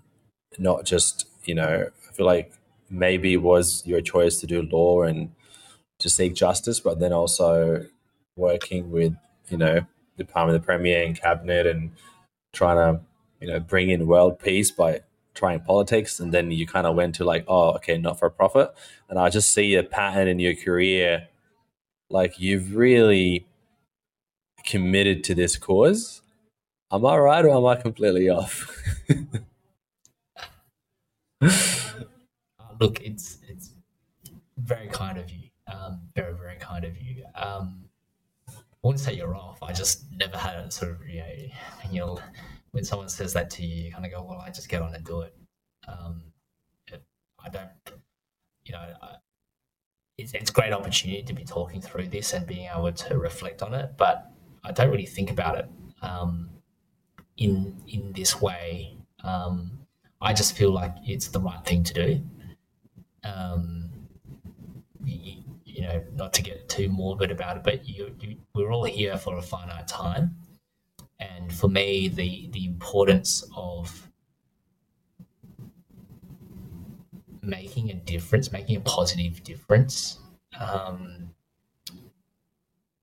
[0.59, 2.53] not just, you know, I feel like
[2.91, 5.33] maybe it was your choice to do law and
[6.01, 7.87] to seek justice, but then also
[8.37, 9.17] working with,
[9.49, 9.87] you know,
[10.19, 11.93] the Department of the Premier and Cabinet and
[12.53, 13.01] trying to,
[13.41, 15.01] you know, bring in world peace by
[15.35, 16.21] trying politics.
[16.21, 18.75] And then you kind of went to like, oh, okay, not for profit.
[19.09, 21.29] And I just see a pattern in your career.
[22.11, 23.47] Like you've really
[24.67, 26.21] committed to this cause
[26.91, 28.75] Am I right or am I completely off?
[32.81, 33.75] Look, it's it's
[34.57, 35.51] very kind of you.
[35.71, 37.25] Um, very very kind of you.
[37.35, 37.88] Um,
[38.83, 39.63] I wouldn't say you're off.
[39.63, 41.33] I just never had a sort of you know,
[41.91, 42.19] you know
[42.73, 44.95] when someone says that to you, you kind of go, well, I just get on
[44.95, 45.35] and do it.
[45.87, 46.23] Um,
[46.87, 47.03] it
[47.45, 47.71] I don't,
[48.65, 49.17] you know, I,
[50.19, 53.73] it's, it's great opportunity to be talking through this and being able to reflect on
[53.75, 54.31] it, but
[54.65, 55.69] I don't really think about it.
[56.03, 56.51] Um,
[57.37, 59.79] in in this way, um,
[60.21, 62.23] I just feel like it's the right thing to do.
[63.25, 63.91] Um,
[65.79, 69.17] you, know, not to get too morbid about it, but you, you, we're all here
[69.17, 70.35] for a finite time,
[71.21, 74.11] and for me, the the importance of
[77.43, 80.19] making a difference, making a positive difference,
[80.59, 81.31] um,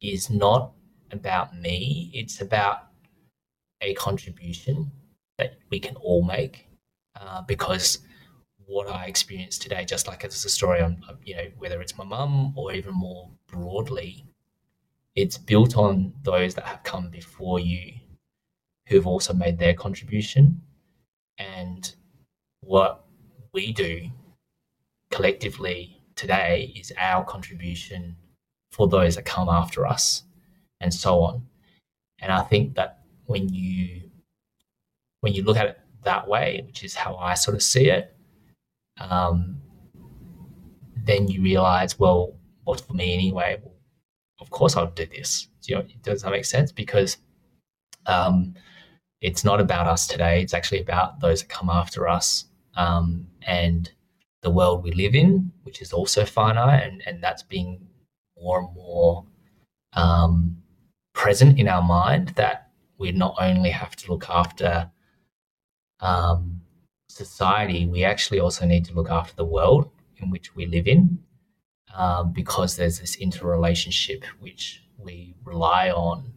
[0.01, 0.73] is not
[1.11, 2.11] about me.
[2.13, 2.89] It's about
[3.79, 4.91] a contribution
[5.37, 6.67] that we can all make
[7.15, 7.99] uh, because
[8.67, 11.97] what I experienced today, just like it's a story on, uh, you know, whether it's
[11.97, 14.25] my mum or even more broadly,
[15.15, 17.93] it's built on those that have come before you
[18.87, 20.61] who've also made their contribution.
[21.37, 21.93] And
[22.61, 23.05] what
[23.53, 24.09] we do
[25.11, 28.15] collectively today is our contribution
[28.71, 30.23] for those that come after us
[30.81, 31.45] and so on.
[32.19, 34.01] And I think that when you
[35.21, 38.14] when you look at it that way, which is how I sort of see it,
[38.99, 39.57] um,
[41.03, 43.57] then you realize, well, what's for me anyway?
[43.61, 43.75] Well,
[44.39, 45.47] of course, I'll do this.
[45.61, 46.71] Do you know, does that make sense?
[46.71, 47.17] Because
[48.05, 48.55] um,
[49.21, 50.41] it's not about us today.
[50.41, 53.91] It's actually about those that come after us um, and
[54.41, 57.87] the world we live in, which is also finite, and, and that's being
[58.37, 59.25] more and more
[59.93, 60.57] um,
[61.13, 62.29] present in our mind.
[62.35, 64.91] That we not only have to look after
[65.99, 66.61] um,
[67.15, 71.19] society, we actually also need to look after the world in which we live in
[71.95, 76.33] um, because there's this interrelationship which we rely on.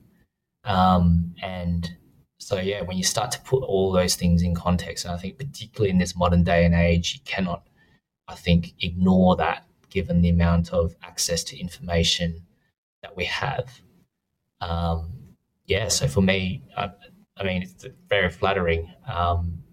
[0.64, 1.97] Um, and
[2.38, 5.38] so, yeah, when you start to put all those things in context, and I think
[5.38, 7.67] particularly in this modern day and age, you cannot,
[8.29, 12.43] I think, ignore that given the amount of access to information
[13.03, 13.81] that we have.
[14.61, 15.12] Um,
[15.67, 16.91] yeah, so for me, I,
[17.37, 19.64] I mean, it's very flattering um,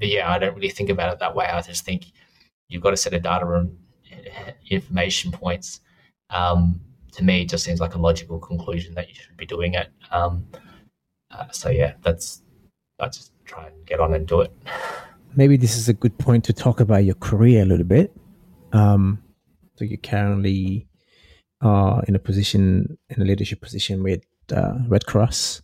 [0.00, 1.46] but yeah, I don't really think about it that way.
[1.46, 2.06] I just think
[2.68, 3.76] you've got a set of data and
[4.68, 5.80] information points.
[6.30, 6.80] Um,
[7.12, 9.90] to me, it just seems like a logical conclusion that you should be doing it.
[10.10, 10.46] Um,
[11.30, 12.42] uh, so yeah, that's
[12.98, 14.52] I just try and get on and do it.
[15.36, 18.12] Maybe this is a good point to talk about your career a little bit.
[18.72, 19.22] Um,
[19.76, 20.86] so you currently
[21.60, 25.62] are in a position, in a leadership position with uh, Red Cross,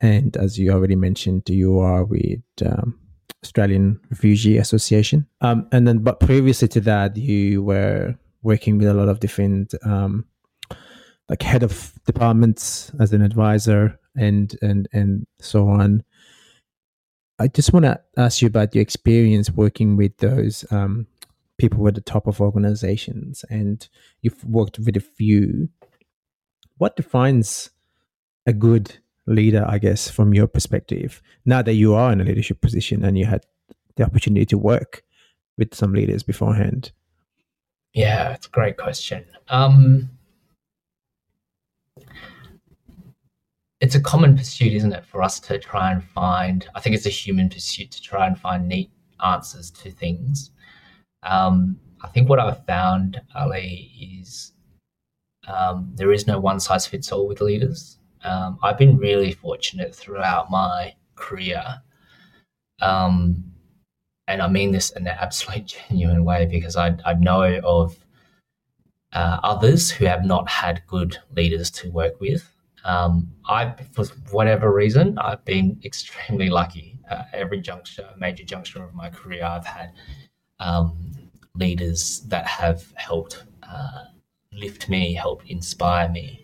[0.00, 2.98] and as you already mentioned, you are with um,
[3.44, 5.26] Australian Refugee Association.
[5.40, 9.74] Um, and then, but previously to that, you were working with a lot of different,
[9.84, 10.26] um,
[11.28, 16.02] like head of departments as an advisor and and and so on.
[17.38, 21.06] I just want to ask you about your experience working with those um,
[21.58, 23.88] people at the top of organizations, and
[24.20, 25.68] you've worked with a few.
[26.78, 27.70] What defines
[28.46, 32.60] a good leader, I guess, from your perspective, now that you are in a leadership
[32.60, 33.44] position and you had
[33.96, 35.02] the opportunity to work
[35.58, 36.92] with some leaders beforehand?
[37.92, 39.24] Yeah, it's a great question.
[39.48, 40.10] Um,
[43.80, 46.68] it's a common pursuit, isn't it, for us to try and find?
[46.74, 48.90] I think it's a human pursuit to try and find neat
[49.24, 50.50] answers to things.
[51.22, 54.52] Um, I think what I've found, Ali, is
[55.46, 57.98] um, there is no one size fits all with leaders.
[58.24, 61.82] Um, I've been really fortunate throughout my career.
[62.80, 63.44] Um,
[64.28, 67.96] and I mean this in an absolute genuine way because I, I know of
[69.12, 72.48] uh, others who have not had good leaders to work with.
[72.84, 76.98] Um, I, for whatever reason, I've been extremely lucky.
[77.10, 79.92] Uh, every juncture, major juncture of my career, I've had
[80.60, 81.12] um,
[81.54, 84.04] leaders that have helped uh,
[84.52, 86.41] lift me, help inspire me,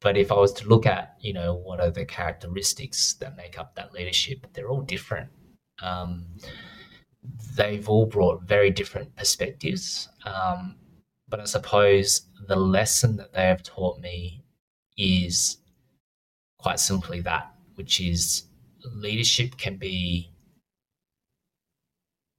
[0.00, 3.58] but if I was to look at, you know, what are the characteristics that make
[3.58, 5.28] up that leadership, they're all different.
[5.82, 6.26] Um,
[7.56, 10.08] they've all brought very different perspectives.
[10.24, 10.76] Um,
[11.28, 14.42] but I suppose the lesson that they have taught me
[14.96, 15.58] is
[16.58, 18.44] quite simply that, which is
[18.94, 20.32] leadership can be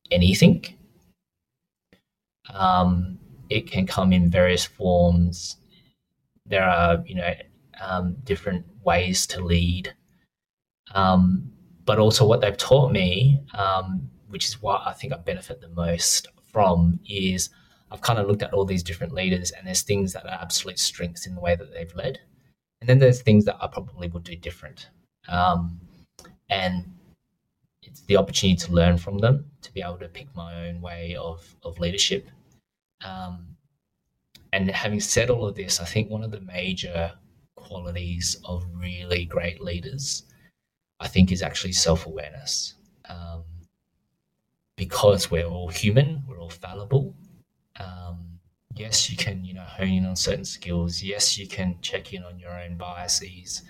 [0.10, 0.66] anything.
[2.54, 3.20] Um,
[3.50, 5.58] it can come in various forms.
[6.46, 7.34] There are, you know,
[7.82, 9.94] um, different ways to lead.
[10.94, 11.52] Um,
[11.86, 15.70] but also, what they've taught me, um, which is what I think I benefit the
[15.70, 17.50] most from, is
[17.90, 20.80] I've kind of looked at all these different leaders, and there's things that are absolute
[20.80, 22.20] strengths in the way that they've led,
[22.80, 24.90] and then there's things that I probably would do different.
[25.28, 25.80] Um,
[26.50, 26.86] and
[27.84, 31.16] it's the opportunity to learn from them, to be able to pick my own way
[31.16, 32.30] of of leadership.
[33.04, 33.58] Um,
[34.54, 37.14] and having said all of this, I think one of the major
[37.72, 40.24] qualities of really great leaders,
[41.00, 42.76] I think, is actually self awareness.
[43.08, 43.44] Um,
[44.76, 47.16] because we're all human, we're all fallible.
[47.80, 48.40] Um,
[48.76, 51.02] yes, you can, you know, hone in on certain skills.
[51.02, 53.62] Yes, you can check in on your own biases,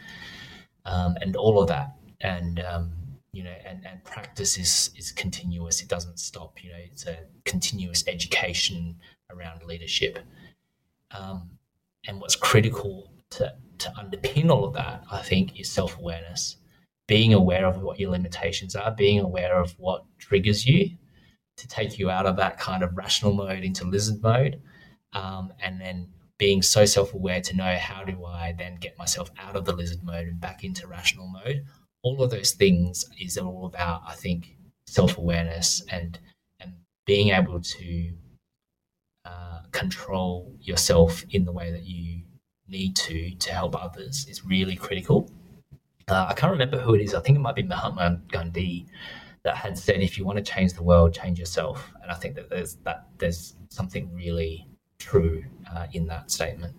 [0.86, 1.96] um, and all of that.
[2.22, 2.92] And um,
[3.34, 5.82] you know, and, and practice is is continuous.
[5.82, 6.64] It doesn't stop.
[6.64, 8.96] You know, it's a continuous education
[9.30, 10.20] around leadership.
[11.12, 11.52] Um,
[12.08, 16.58] and what's critical to to underpin all of that, I think, is self awareness.
[17.08, 20.91] Being aware of what your limitations are, being aware of what triggers you
[21.58, 24.62] to take you out of that kind of rational mode into lizard mode.
[25.13, 29.30] Um, and then being so self aware to know how do I then get myself
[29.38, 31.65] out of the lizard mode and back into rational mode.
[32.04, 36.17] All of those things is all about, I think, self awareness and
[36.60, 36.74] and
[37.06, 38.13] being able to
[39.26, 42.24] uh, control yourself in the way that you
[42.71, 45.29] need to to help others is really critical.
[46.07, 47.13] Uh, I can't remember who it is.
[47.13, 48.88] I think it might be Mahatma Gandhi
[49.43, 52.36] that had said, "If you want to change the world, change yourself." And I think
[52.36, 56.75] that there's that there's something really true uh, in that statement.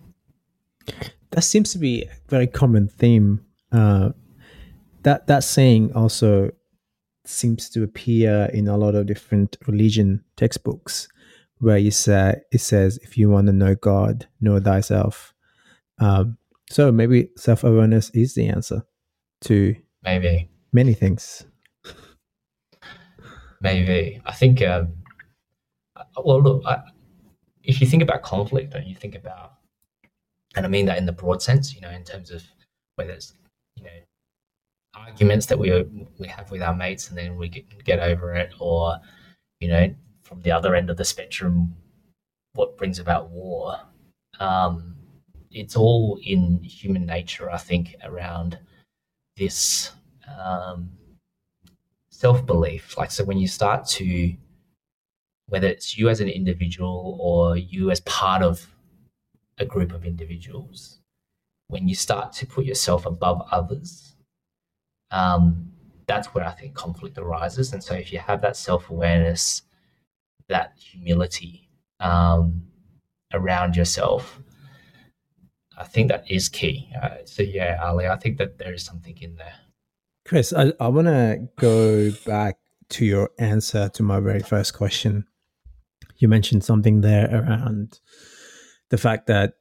[1.31, 3.45] That seems to be a very common theme.
[3.71, 4.09] Uh,
[5.03, 6.51] that that saying also
[7.25, 11.07] seems to appear in a lot of different religion textbooks,
[11.59, 15.32] where you say it says, "If you want to know God, know thyself."
[16.03, 16.37] Um,
[16.69, 18.85] so maybe self awareness is the answer
[19.41, 21.45] to maybe many things.
[23.61, 24.61] maybe I think.
[24.61, 24.93] Um,
[26.17, 26.81] well, look, I,
[27.63, 29.53] if you think about conflict and you think about,
[30.55, 32.43] and I mean that in the broad sense, you know, in terms of
[32.95, 33.33] whether it's
[33.77, 33.99] you know
[34.95, 35.71] arguments that we
[36.19, 38.97] we have with our mates and then we get, get over it, or
[39.61, 41.73] you know, from the other end of the spectrum,
[42.55, 43.79] what brings about war.
[44.41, 44.97] Um,
[45.53, 48.57] it's all in human nature, I think, around
[49.37, 49.91] this
[50.39, 50.89] um,
[52.09, 52.97] self belief.
[52.97, 54.33] Like, so when you start to,
[55.47, 58.65] whether it's you as an individual or you as part of
[59.59, 60.99] a group of individuals,
[61.67, 64.15] when you start to put yourself above others,
[65.11, 65.71] um,
[66.07, 67.73] that's where I think conflict arises.
[67.73, 69.61] And so if you have that self awareness,
[70.49, 72.63] that humility um,
[73.33, 74.41] around yourself,
[75.77, 76.89] I think that is key.
[77.01, 79.55] Uh, so yeah, Ali, I think that there is something in there.
[80.25, 82.57] Chris, I, I want to go back
[82.89, 85.25] to your answer to my very first question.
[86.17, 87.99] You mentioned something there around
[88.89, 89.55] the fact that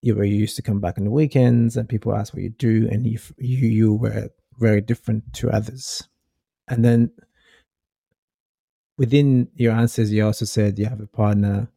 [0.00, 2.88] you were used to come back on the weekends and people ask what you do,
[2.90, 6.08] and you you, you were very different to others.
[6.68, 7.10] And then
[8.96, 11.68] within your answers, you also said you have a partner,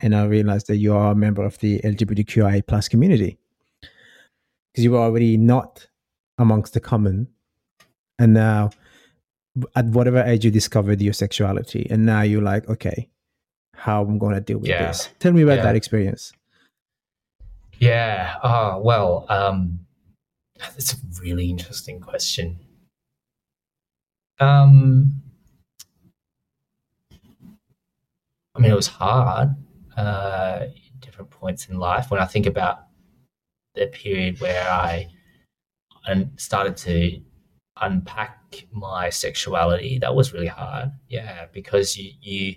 [0.00, 3.38] and I realized that you are a member of the LGBTQIA plus community
[3.80, 5.86] because you were already not
[6.38, 7.28] amongst the common
[8.18, 8.70] and now
[9.74, 13.08] at whatever age you discovered your sexuality and now you're like okay
[13.74, 14.86] how am i'm going to deal with Yeah.
[14.86, 15.62] this tell me about Yeah.
[15.62, 16.32] that experience
[17.80, 18.34] Yeah.
[18.42, 19.78] Oh, well, um,
[20.58, 22.58] that's a really interesting question.
[24.40, 25.12] Um,
[28.54, 29.54] I mean, it was hard
[29.98, 30.66] uh,
[31.00, 32.10] different points in life.
[32.10, 32.84] When I think about
[33.74, 35.08] the period where I
[36.36, 37.20] started to
[37.80, 40.90] unpack my sexuality, that was really hard.
[41.08, 42.56] Yeah, because you you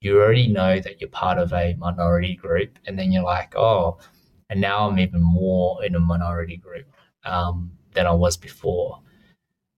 [0.00, 3.98] you already know that you're part of a minority group, and then you're like, oh,
[4.50, 6.86] and now I'm even more in a minority group
[7.24, 9.00] um, than I was before.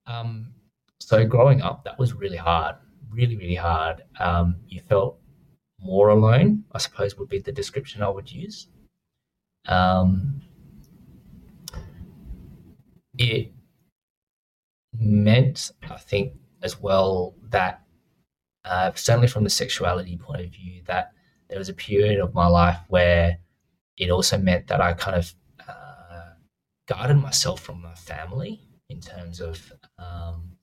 [0.05, 0.53] Um,
[0.99, 2.75] so growing up, that was really hard,
[3.09, 4.03] really, really hard.
[4.19, 5.17] Um, you felt
[5.81, 8.67] more alone, I suppose, would be the description I would use.
[9.67, 10.41] Um,
[13.17, 13.51] it
[14.97, 17.81] meant, I think, as well that
[18.65, 21.11] uh, certainly from the sexuality point of view, that
[21.49, 23.37] there was a period of my life where
[23.97, 25.33] it also meant that I kind of
[25.67, 26.33] uh,
[26.87, 30.57] guarded myself from my family in terms of um,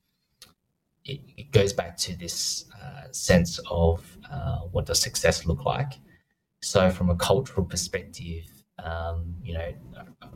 [1.07, 5.95] it, it goes back to this uh, sense of uh, what does success look like.
[6.63, 8.45] So, from a cultural perspective,
[8.83, 9.73] um, you know,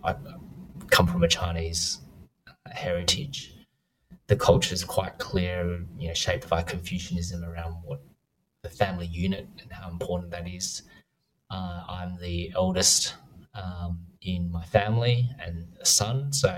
[0.04, 0.16] I, I
[0.90, 2.00] come from a Chinese
[2.66, 3.54] heritage.
[4.28, 8.00] The culture is quite clear, you know, shaped by Confucianism around what
[8.62, 10.82] the family unit and how important that is.
[11.50, 13.14] Uh, I'm the eldest
[13.54, 16.48] um, in my family and a son, so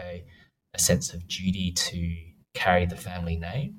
[0.75, 2.17] a sense of duty to
[2.55, 3.77] carry the family name,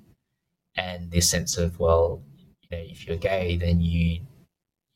[0.76, 2.22] and this sense of well,
[2.62, 4.22] you know, if you're gay, then you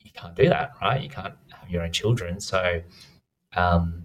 [0.03, 1.01] you can't do that, right?
[1.01, 2.81] You can't have your own children, so
[3.55, 4.03] um,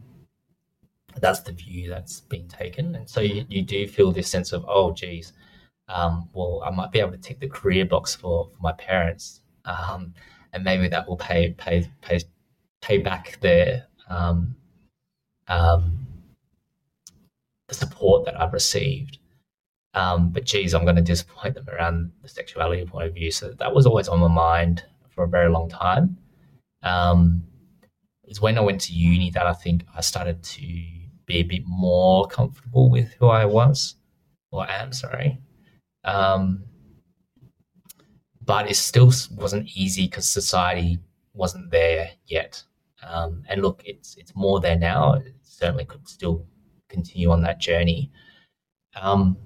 [1.21, 4.65] that's the view that's been taken, and so you, you do feel this sense of
[4.69, 5.33] oh, geez,
[5.89, 9.41] um, well, I might be able to tick the career box for, for my parents.
[9.65, 10.15] Um,
[10.53, 12.21] and maybe that will pay pay pay
[12.81, 14.57] pay back their um,
[15.49, 16.07] um,
[17.69, 19.19] the support that I've received.
[19.95, 23.31] Um, but geez, I'm going to disappoint them around the sexuality point of view.
[23.31, 26.17] So that was always on my mind for a very long time.
[26.83, 27.43] Um,
[28.25, 30.63] it's when I went to uni that I think I started to
[31.27, 33.97] be a bit more comfortable with who I was
[34.51, 34.93] or am.
[34.93, 35.39] Sorry.
[36.05, 36.65] Um,
[38.45, 40.99] but it still wasn't easy because society
[41.35, 42.63] wasn't there yet.
[43.07, 45.15] Um, and look, it's it's more there now.
[45.15, 46.47] It certainly could still
[46.89, 48.11] continue on that journey.
[49.01, 49.37] Um,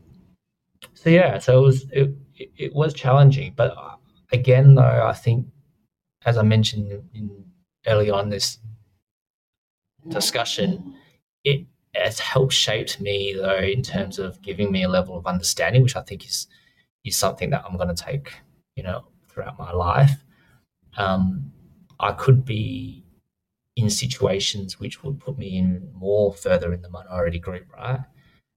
[0.95, 2.15] so yeah, so it was it,
[2.57, 3.97] it, was challenging, but uh,
[4.33, 5.47] again, though, I think
[6.25, 7.45] as I mentioned in, in
[7.87, 8.59] early on this
[10.09, 10.95] discussion,
[11.45, 15.83] it has helped shaped me though in terms of giving me a level of understanding,
[15.83, 16.47] which I think is
[17.05, 18.35] is something that I'm going to take,
[18.75, 20.25] you know, throughout my life.
[20.97, 21.53] Um,
[22.01, 23.05] I could be
[23.77, 28.01] in situations which would put me in more further in the minority group, right?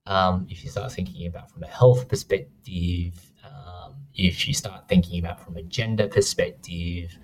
[0.10, 3.14] Um, if you start thinking about from a health perspective,
[3.46, 7.16] um, if you start thinking about from a gender perspective,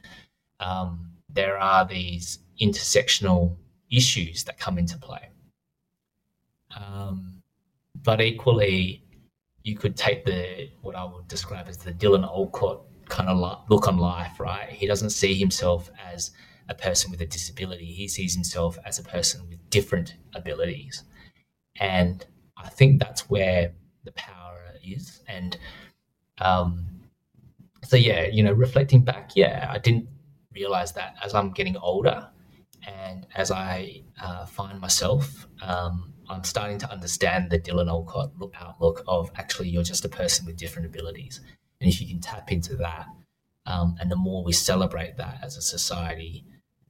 [0.60, 3.58] um, there are these intersectional
[3.92, 5.30] issues that come into play.
[6.80, 7.42] Um,
[8.04, 9.04] but equally,
[9.64, 13.88] you could take the what I would describe as the Dylan Alcott kind of look
[13.88, 14.70] on life, right?
[14.70, 16.32] He doesn't see himself as
[16.70, 17.86] a person with a disability.
[17.86, 21.04] He sees himself as a person with different abilities.
[21.80, 22.24] And
[22.66, 25.22] I think that's where the power is.
[25.28, 25.58] And
[26.40, 26.86] um,
[27.84, 30.08] so, yeah, you know, reflecting back, yeah, I didn't
[30.54, 32.28] realize that as I'm getting older
[32.88, 39.04] and as I uh, find myself um, I'm starting to understand the Dylan Alcott outlook
[39.08, 41.42] of actually you're just a person with different abilities.
[41.80, 43.08] And if you can tap into that,
[43.66, 46.46] um, and the more we celebrate that as a society,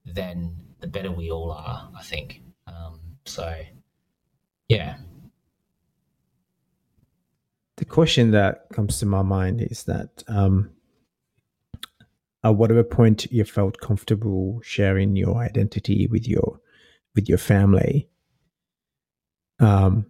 [0.06, 2.42] then the better we all are, I think.
[2.68, 3.62] Um, so,
[4.68, 4.98] yeah.
[7.78, 10.72] The question that comes to my mind is that um,
[12.44, 16.60] at whatever point you felt comfortable sharing your identity with your
[17.16, 18.10] with your family,
[19.60, 20.06] um,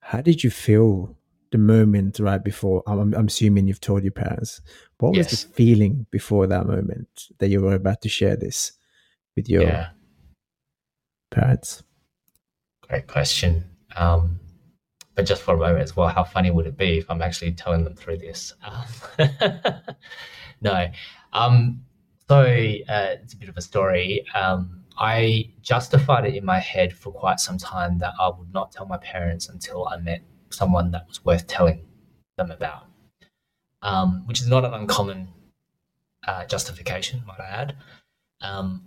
[0.00, 1.16] how did you feel
[1.50, 2.82] the moment right before?
[2.86, 4.60] I'm, I'm assuming you've told your parents.
[4.98, 5.44] What was yes.
[5.44, 8.72] the feeling before that moment that you were about to share this
[9.36, 9.88] with your yeah.
[11.30, 11.82] parents?
[12.88, 13.64] Great question.
[13.96, 14.40] Um,
[15.18, 17.50] but just for a moment as well, how funny would it be if I'm actually
[17.50, 18.52] telling them through this?
[18.62, 19.18] Um,
[20.60, 20.86] no.
[21.32, 21.82] Um,
[22.28, 24.24] so uh, it's a bit of a story.
[24.32, 28.70] Um, I justified it in my head for quite some time that I would not
[28.70, 31.84] tell my parents until I met someone that was worth telling
[32.36, 32.84] them about,
[33.82, 35.26] um, which is not an uncommon
[36.28, 37.76] uh, justification, might I add.
[38.40, 38.84] Um,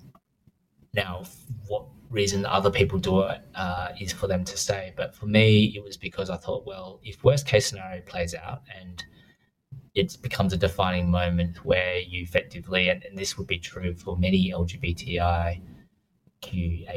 [0.94, 1.24] now,
[1.68, 5.74] what reason other people do it uh, is for them to stay, but for me,
[5.76, 9.04] it was because I thought, well, if worst case scenario plays out and
[9.96, 14.18] it becomes a defining moment where you effectively, and, and this would be true for
[14.18, 15.62] many LGBTIQA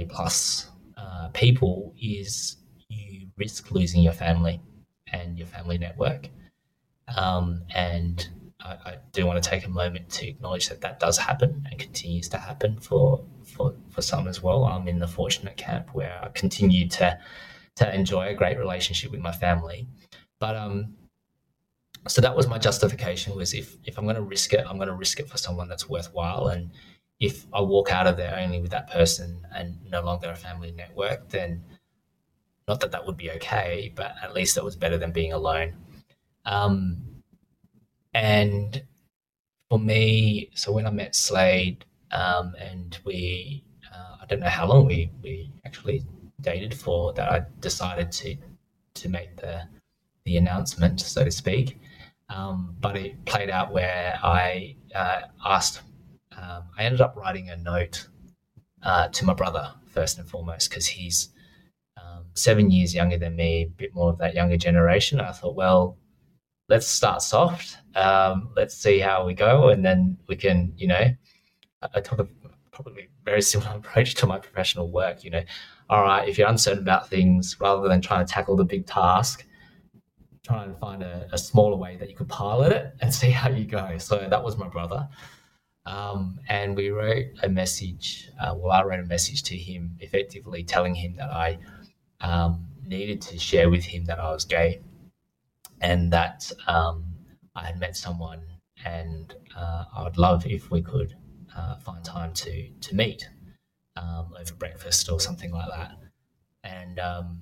[0.09, 2.57] plus uh, people, is
[2.89, 4.61] you risk losing your family
[5.13, 6.29] and your family network.
[7.17, 8.29] Um, and
[8.65, 11.79] I, I, do want to take a moment to acknowledge that that does happen and
[11.79, 14.65] continues to happen for, for, for some as well.
[14.65, 17.19] I'm in the fortunate camp where I continue to
[17.77, 19.87] to enjoy a great relationship with my family.
[20.39, 20.95] But um,
[22.07, 24.89] so that was my justification was if if I'm going to risk it, I'm going
[24.89, 26.49] to risk it for someone that's worthwhile.
[26.49, 26.71] And
[27.21, 30.73] if I walk out of there only with that person and no longer a family
[30.73, 31.65] network, then
[32.69, 35.75] not that that would be okay, but at least that was better than being alone.
[36.45, 37.14] Um,
[38.15, 38.83] and
[39.71, 44.67] for me, so when I met Slade, um, and we, uh, I don't know how
[44.67, 46.05] long we, we actually
[46.41, 48.37] dated for, that I decided to
[48.95, 49.63] to make the
[50.25, 51.81] the announcement, so to speak.
[52.31, 55.83] Um, but it played out where I uh, asked,
[56.37, 58.09] um, I ended up writing a note
[58.83, 61.35] uh, to my brother first and foremost because he's
[62.35, 65.21] seven years younger than me, a bit more of that younger generation.
[65.21, 65.97] I thought, well,
[66.69, 67.79] let's start soft.
[67.95, 71.07] Um, let's see how we go, and then we can, you know,
[71.95, 72.29] I took a
[72.73, 75.25] probably very similar approach to my professional work.
[75.25, 75.43] You know,
[75.91, 79.47] all right, if you're uncertain about things, rather than trying to tackle the big task,
[80.43, 83.49] try and find a, a smaller way that you could pilot it and see how
[83.49, 83.97] you go.
[83.99, 85.09] So that was my brother.
[85.87, 88.31] Um, and we wrote a message.
[88.41, 91.59] Uh, well, I wrote a message to him, effectively telling him that I
[92.21, 94.81] um, needed to share with him that I was gay
[95.85, 97.05] and that um,
[97.55, 98.43] I had met someone
[98.85, 101.15] and uh, I would love if we could
[101.55, 103.29] uh, find time to to meet
[103.97, 105.93] um, over breakfast or something like that.
[106.65, 107.39] And um,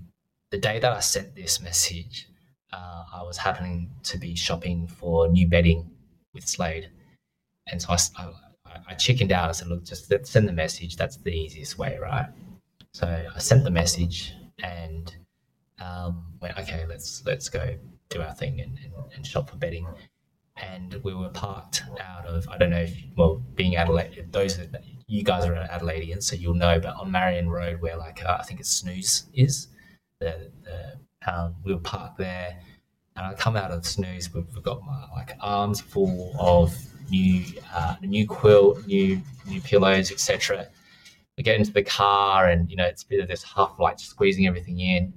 [0.50, 2.28] the day that I sent this message,
[2.72, 5.88] uh, I was happening to be shopping for new bedding
[6.34, 6.90] with Slade,
[7.70, 9.48] and so I, I, I chickened out.
[9.50, 10.96] I said, "Look, just send the message.
[10.96, 12.26] That's the easiest way, right?"
[12.92, 15.14] So I sent the message, and
[15.78, 17.76] um, went, okay, let's let's go
[18.12, 19.86] do our thing and, and, and, shop for bedding.
[20.56, 24.58] And we were parked out of I don't know if well being Adelaide those
[25.06, 28.44] you guys are Adelaideans so you'll know but on Marion Road where like uh, I
[28.44, 29.68] think it's Snooze is
[30.20, 30.98] the, the
[31.32, 32.58] um, we were parked there.
[33.16, 36.76] And I come out of Snooze we've, we've got my like arms full of
[37.10, 37.44] new
[37.74, 40.68] uh, new quilt new new pillows etc
[41.36, 43.98] we get into the car and you know it's a bit of this huff like
[43.98, 45.12] squeezing everything in.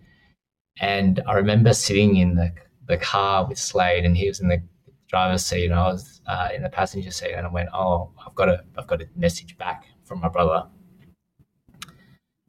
[0.79, 2.51] And i remember sitting in the,
[2.87, 4.61] the car with slade and he was in the
[5.07, 8.35] driver's seat and i was uh, in the passenger seat and i went oh i've
[8.35, 10.67] got a i've got a message back from my brother.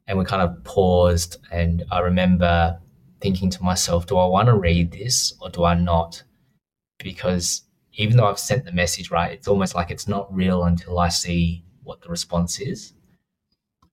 [0.09, 2.79] And we kind of paused and i remember
[3.19, 6.23] thinking to myself do i want to read this or do i not?
[6.99, 7.63] Because
[7.93, 11.09] even though i've sent the message right it's almost like it's not real until i
[11.09, 12.93] see what the response is.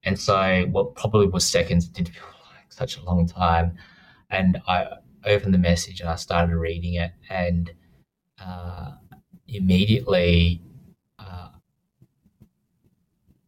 [0.02, 3.78] And so what probably was seconds did feel like such a long time.
[4.30, 4.88] And I
[5.26, 7.70] opened the message and I started reading it, and
[8.40, 8.92] uh,
[9.48, 10.62] immediately
[11.18, 11.48] uh,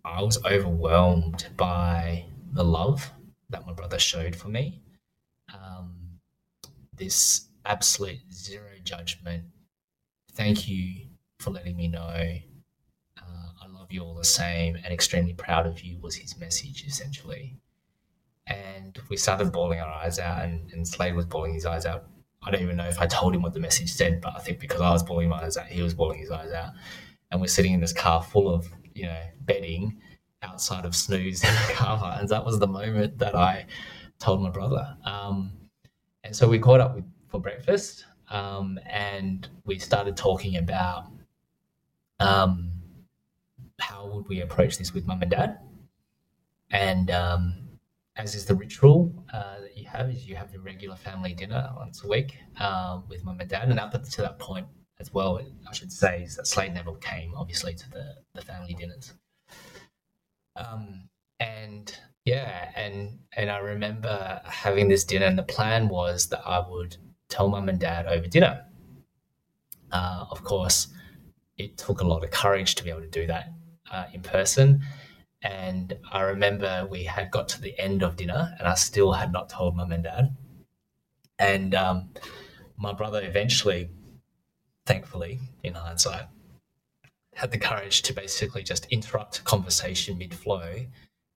[0.05, 3.13] I was overwhelmed by the love
[3.51, 4.81] that my brother showed for me.
[5.53, 6.21] Um,
[6.95, 9.45] this absolute zero judgment.
[10.35, 11.09] Thank you
[11.41, 12.41] for letting me know
[13.19, 16.85] Uh, I love you all the same and extremely proud of you was his message
[16.87, 17.59] essentially.
[18.47, 22.05] And we started bawling our eyes out, and, and Slade was bawling his eyes out.
[22.43, 24.61] I don't even know if I told him what the message said, but I think
[24.61, 26.73] because I was bawling my eyes out, he was bawling his eyes out.
[27.31, 29.99] And we're sitting in this car full of, you know, bedding
[30.43, 32.17] outside of snooze in the car.
[32.21, 33.67] And that was the moment that I
[34.21, 34.97] told my brother.
[35.05, 35.51] Um,
[36.23, 41.07] and so we caught up with, for breakfast um, and we started talking about
[42.21, 42.71] um,
[43.81, 45.59] how would we approach this with mum and dad.
[46.71, 47.55] And um,
[48.17, 51.71] as is the ritual uh, that you have, is you have your regular family dinner
[51.77, 53.69] once a week um, with mum and dad.
[53.69, 54.67] And up to that point
[54.99, 55.39] as well,
[55.69, 59.13] I should say, is that Slade never came, obviously, to the, the family dinners.
[60.57, 61.09] Um,
[61.39, 61.95] and
[62.25, 66.97] yeah, and and I remember having this dinner, and the plan was that I would
[67.29, 68.65] tell mum and dad over dinner.
[69.93, 70.89] Uh, of course,
[71.59, 73.53] it took a lot of courage to be able to do that
[73.93, 74.81] uh, in person.
[75.47, 79.31] And I remember we had got to the end of dinner and I still had
[79.31, 80.37] not told mum and dad.
[81.39, 82.09] And um,
[82.77, 83.89] my brother eventually,
[84.87, 86.25] thankfully, in hindsight,
[87.35, 90.85] had the courage to basically just interrupt conversation mid flow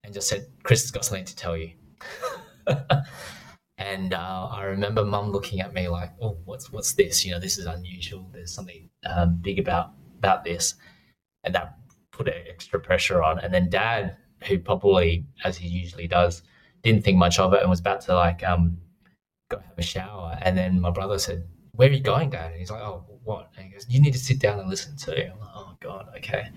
[0.02, 1.70] and just said, Chris has got something to tell you.
[3.78, 7.24] and uh, I remember mum looking at me like, oh, what's, what's this?
[7.24, 8.28] You know, this is unusual.
[8.32, 10.74] There's something um, big about, about this.
[11.44, 11.80] And that
[12.24, 13.38] put extra pressure on.
[13.38, 14.16] And then dad,
[14.46, 16.42] who probably, as he usually does,
[16.82, 18.78] didn't think much of it and was about to like um,
[19.48, 20.38] go have a shower.
[20.42, 22.50] And then my brother said, Where are you going, dad?
[22.50, 23.50] And he's like, Oh, what?
[23.56, 24.96] And he goes, You need to sit down and listen.
[25.08, 26.50] I'm like, Oh, God, okay.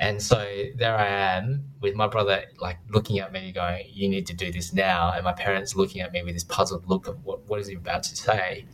[0.00, 0.38] And so
[0.76, 4.50] there I am with my brother, like looking at me, going, "You need to do
[4.50, 7.60] this now." And my parents looking at me with this puzzled look of what what
[7.60, 8.66] is he about to say.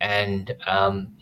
[0.00, 1.18] And um,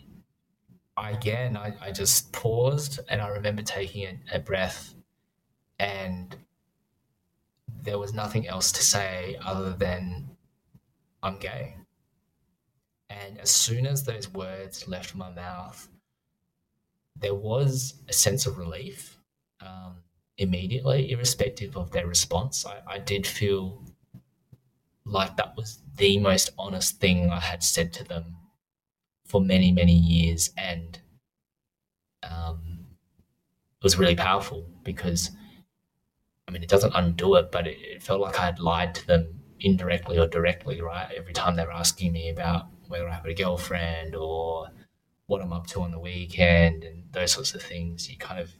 [0.97, 4.93] again, I, I just paused and I remember taking a, a breath,
[5.79, 6.35] and
[7.81, 10.29] there was nothing else to say other than,
[11.23, 11.75] I'm gay.
[13.09, 15.89] And as soon as those words left my mouth,
[17.15, 19.17] there was a sense of relief
[19.61, 19.97] um,
[20.37, 22.65] immediately, irrespective of their response.
[22.65, 23.83] I, I did feel
[25.05, 28.37] like that was the most honest thing I had said to them
[29.31, 30.99] for many many years, and
[32.23, 32.85] um,
[33.79, 35.31] it was really powerful because
[36.47, 39.07] I mean it doesn't undo it, but it, it felt like I had lied to
[39.07, 40.81] them indirectly or directly.
[40.81, 44.67] Right, every time they were asking me about whether I have a girlfriend or
[45.27, 48.51] what I'm up to on the weekend and those sorts of things, you kind of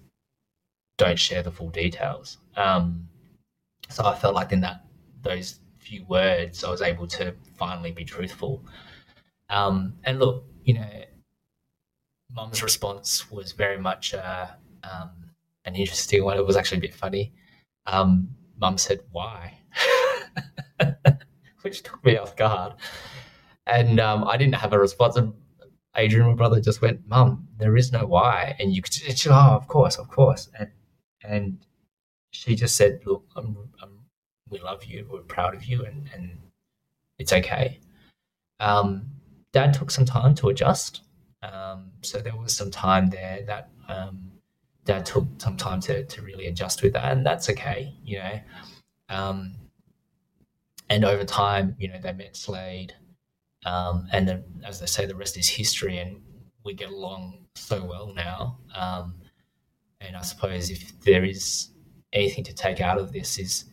[0.98, 2.38] don't share the full details.
[2.56, 3.10] Um,
[3.90, 4.86] so I felt like in that
[5.22, 8.64] those few words, I was able to finally be truthful.
[9.50, 11.04] Um, and look, you know,
[12.34, 14.48] mum's response was very much uh,
[14.84, 15.10] um,
[15.66, 16.38] an interesting one.
[16.38, 17.34] It was actually a bit funny.
[17.88, 19.58] Um, mum said, "Why?"
[21.62, 22.76] Which took me off guard,
[23.68, 25.18] and um, I didn't have a response.
[25.18, 25.34] And
[25.98, 29.34] Adrian, my brother, just went, "Mum, there is no why," and you could, she, "Oh,
[29.34, 30.72] of course, of course," and
[31.22, 31.58] and
[32.32, 34.06] she just said, "Look, I'm, I'm,
[34.50, 35.06] we love you.
[35.12, 36.38] We're proud of you, and and
[37.20, 37.80] it's okay."
[38.62, 39.21] Um,
[39.54, 41.02] Dad took some time to adjust.
[41.44, 44.32] Um, so there was some time there that um,
[44.86, 48.40] Dad took some time to, to really adjust with that, and that's okay, you know.
[49.10, 49.56] Um,
[50.90, 52.94] and over time, you know, they met Slade,
[53.66, 56.22] um, and then, as they say, the rest is history, and
[56.64, 58.60] we get along so well now.
[58.76, 59.16] Um,
[60.00, 61.70] and I suppose if there is
[62.14, 63.66] anything to take out of this is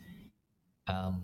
[0.87, 1.22] um,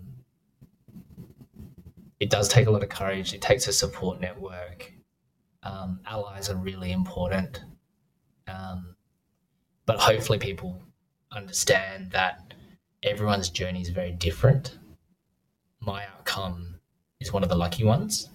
[2.19, 3.33] it does take a lot of courage.
[3.33, 4.91] It takes a support network.
[5.63, 7.61] Um, allies are really important.
[8.47, 8.95] Um,
[9.85, 10.81] but hopefully, people
[11.31, 12.53] understand that
[13.03, 14.77] everyone's journey is very different.
[15.79, 16.79] My outcome
[17.19, 18.29] is one of the lucky ones.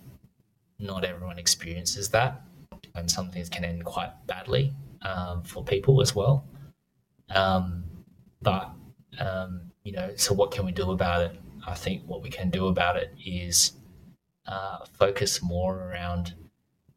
[0.79, 2.41] Not everyone experiences that,
[2.95, 4.73] and some things can end quite badly
[5.03, 6.47] um, for people as well.
[7.31, 7.85] Um,
[8.43, 8.71] but
[9.19, 11.40] um, you know, so what can we do about it?
[11.67, 13.73] I think what we can do about it is
[14.47, 16.35] uh, focus more around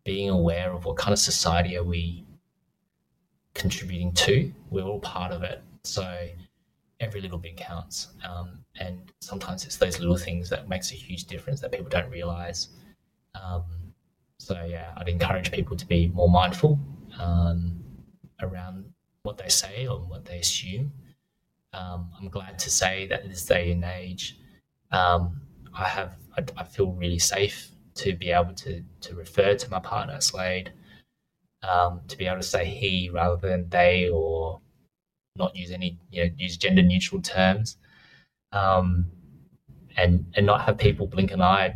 [0.03, 2.25] being aware of what kind of society are we
[3.53, 4.51] contributing to.
[4.69, 6.27] We're all part of it, so
[6.99, 8.09] every little bit counts.
[8.27, 12.09] Um, and sometimes it's those little things that makes a huge difference that people don't
[12.09, 12.69] realize.
[13.35, 13.63] Um,
[14.37, 16.79] so yeah, I'd encourage people to be more mindful
[17.19, 17.81] um,
[18.41, 18.85] around
[19.23, 20.91] what they say or what they assume.
[21.73, 24.37] Um, I'm glad to say that in this day and age,
[24.93, 25.41] um,
[25.73, 29.79] I have I, I, feel really safe to be able to to refer to my
[29.79, 30.71] partner Slade,
[31.67, 34.61] um, to be able to say he rather than they, or
[35.35, 37.77] not use any you know use gender neutral terms,
[38.51, 39.07] um,
[39.97, 41.75] and and not have people blink an eye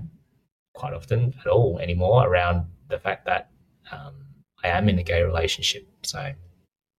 [0.74, 3.50] quite often at all anymore around the fact that
[3.92, 4.14] um,
[4.64, 5.88] I am in a gay relationship.
[6.04, 6.34] So,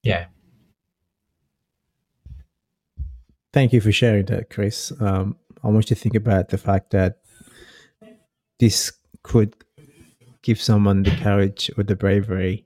[0.03, 0.27] yeah.
[3.53, 4.93] Thank you for sharing that, Chris.
[5.01, 5.37] Um,
[5.69, 7.19] I want you to think about the fact that
[8.59, 8.91] this
[9.23, 9.55] could
[10.41, 12.65] give someone the courage or the bravery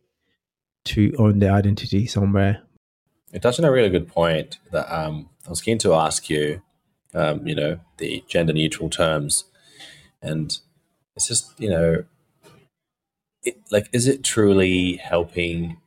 [0.84, 2.62] to own their identity somewhere.
[3.32, 6.62] You touched on a really good point that um, I was keen to ask you.
[7.14, 9.44] Um, you know, the gender neutral terms,
[10.22, 10.56] and
[11.14, 12.04] it's just you know,
[13.42, 15.78] it, like, is it truly helping?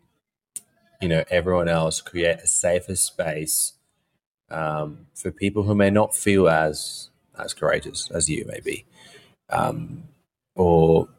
[1.01, 3.74] You know, everyone else create a safer space
[4.49, 8.85] um, for people who may not feel as as courageous as you, maybe,
[9.49, 10.03] um,
[10.55, 11.09] or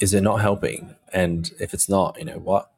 [0.00, 0.96] is it not helping?
[1.12, 2.70] And if it's not, you know, what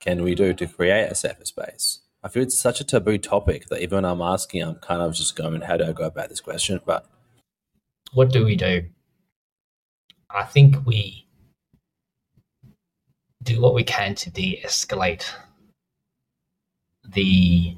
[0.00, 2.00] can we do to create a safer space?
[2.22, 5.14] I feel it's such a taboo topic that even when I'm asking, I'm kind of
[5.14, 6.80] just going, how do I go about this question?
[6.84, 7.06] But
[8.12, 8.84] what do we do?
[10.28, 11.26] I think we
[13.42, 15.32] do what we can to de escalate
[17.08, 17.76] the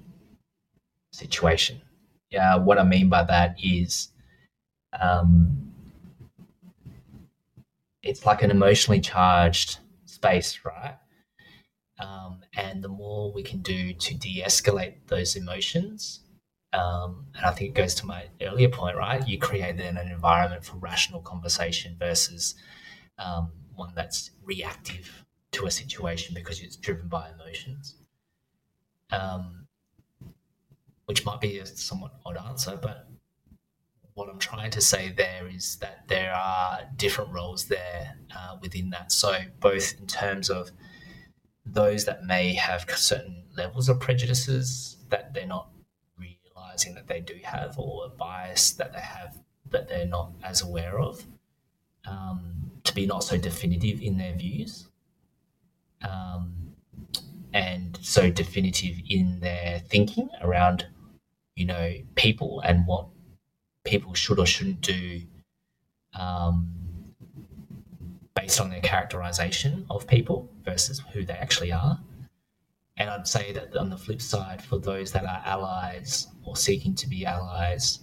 [1.12, 1.82] situation.
[2.30, 4.08] Yeah, what I mean by that is
[4.98, 5.72] um,
[8.02, 10.96] it's like an emotionally charged space, right?
[11.98, 16.20] Um, and the more we can do to de escalate those emotions,
[16.72, 19.26] um, and I think it goes to my earlier point, right?
[19.28, 22.54] You create then an environment for rational conversation versus
[23.18, 27.96] um, one that's reactive to a situation because it's driven by emotions.
[29.10, 29.61] Um,
[31.12, 33.06] which might be a somewhat odd answer, but
[34.14, 38.88] what I'm trying to say there is that there are different roles there uh, within
[38.90, 39.12] that.
[39.12, 40.70] So, both in terms of
[41.66, 45.68] those that may have certain levels of prejudices that they're not
[46.16, 49.36] realizing that they do have, or a bias that they have
[49.68, 51.26] that they're not as aware of,
[52.08, 54.88] um, to be not so definitive in their views.
[56.00, 56.62] Um,
[57.52, 60.86] and so definitive in their thinking around,
[61.56, 63.06] you know, people and what
[63.84, 65.22] people should or shouldn't do
[66.18, 66.68] um,
[68.34, 71.98] based on their characterization of people versus who they actually are.
[72.96, 76.94] And I'd say that on the flip side, for those that are allies or seeking
[76.96, 78.00] to be allies,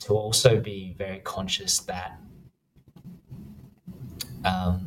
[0.00, 2.18] to also be very conscious that
[4.44, 4.86] um,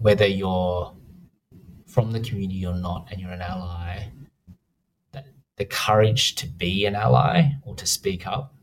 [0.00, 0.92] whether you're
[1.86, 4.08] from the community or not and you're an ally,
[5.56, 8.54] the courage to be an ally or to speak up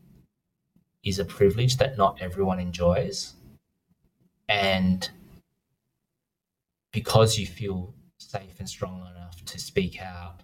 [1.02, 3.34] is a privilege that not everyone enjoys.
[4.48, 5.08] And
[6.92, 10.42] because you feel safe and strong enough to speak out,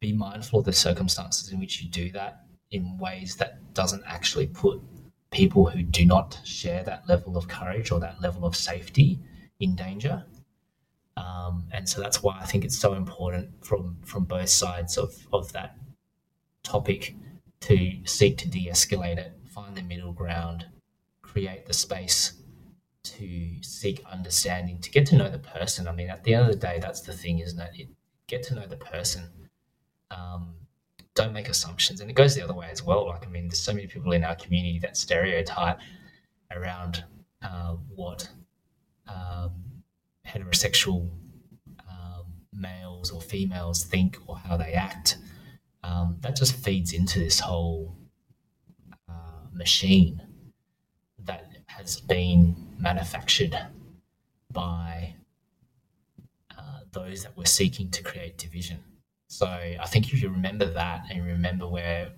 [0.00, 4.46] be mindful of the circumstances in which you do that in ways that doesn't actually
[4.46, 4.80] put
[5.30, 9.18] people who do not share that level of courage or that level of safety
[9.60, 10.24] in danger.
[11.16, 15.14] Um, and so that's why I think it's so important from from both sides of,
[15.32, 15.76] of that
[16.62, 17.14] topic
[17.60, 20.66] to seek to de-escalate it, find the middle ground,
[21.22, 22.34] create the space
[23.04, 25.86] to seek understanding, to get to know the person.
[25.86, 27.88] I mean, at the end of the day, that's the thing, isn't it?
[28.26, 29.24] get to know the person.
[30.10, 30.54] Um,
[31.14, 33.06] don't make assumptions, and it goes the other way as well.
[33.06, 35.78] Like, I mean, there's so many people in our community that stereotype
[36.50, 37.04] around
[37.42, 38.28] uh, what
[39.08, 39.52] um,
[40.26, 41.10] heterosexual
[41.88, 45.18] um, males or females think or how they act,
[45.82, 47.96] um, that just feeds into this whole
[49.08, 50.22] uh, machine
[51.18, 53.56] that has been manufactured
[54.50, 55.14] by
[56.56, 58.78] uh, those that were seeking to create division.
[59.26, 62.12] So I think if you remember that and remember where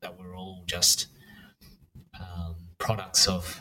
[0.00, 1.08] that we're all just
[2.18, 3.60] um, products of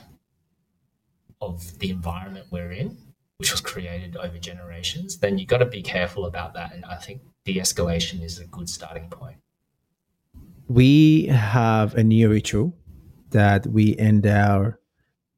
[1.40, 2.96] of the environment we're in,
[3.42, 6.72] which was created over generations, then you've got to be careful about that.
[6.76, 9.38] And I think de escalation is a good starting point.
[10.68, 12.78] We have a new ritual
[13.32, 14.80] that we end our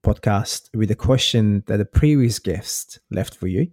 [0.05, 3.71] podcast with a question that a previous guest left for you.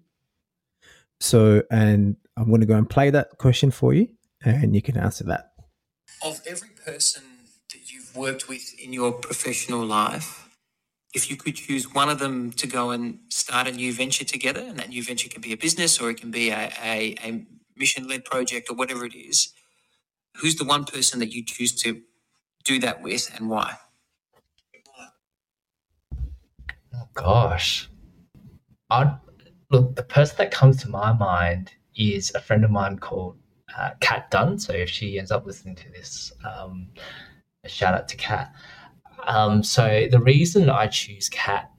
[1.18, 4.10] So, and I'm going to go and play that question for you,
[4.44, 5.54] and you can answer that.
[6.24, 7.24] Of every person
[7.72, 10.49] that you've worked with in your professional life,
[11.12, 14.60] if you could choose one of them to go and start a new venture together,
[14.60, 17.44] and that new venture can be a business or it can be a, a, a
[17.76, 19.52] mission led project or whatever it is,
[20.36, 22.02] who's the one person that you choose to
[22.64, 23.74] do that with and why?
[26.94, 27.88] Oh, gosh.
[28.90, 29.18] I'd,
[29.70, 33.36] look, the person that comes to my mind is a friend of mine called
[33.76, 34.58] uh, Kat Dunn.
[34.58, 36.88] So if she ends up listening to this, um,
[37.64, 38.52] a shout out to Kat.
[39.26, 41.70] Um, so the reason I choose Kat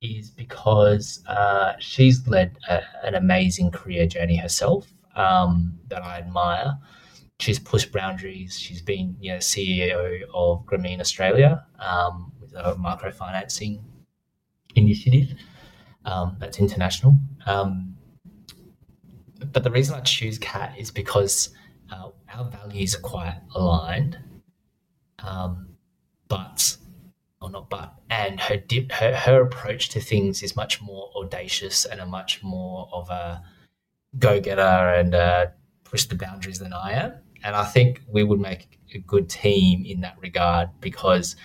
[0.00, 6.78] is because uh, she's led a, an amazing career journey herself um, that I admire.
[7.38, 8.58] She's pushed boundaries.
[8.58, 13.82] She's been, you know, CEO of Grameen Australia um, with a microfinancing
[14.74, 15.34] initiative
[16.04, 17.16] um, that's international.
[17.46, 17.96] Um,
[19.52, 21.50] but the reason I choose Kat is because
[21.90, 24.18] uh, our values are quite aligned.
[25.20, 25.69] Um,
[26.30, 26.78] but
[27.42, 31.84] or not but and her dip her, her approach to things is much more audacious
[31.84, 33.42] and a much more of a
[34.18, 35.46] go-getter and uh,
[35.84, 37.12] push the boundaries than I am.
[37.44, 41.36] And I think we would make a good team in that regard because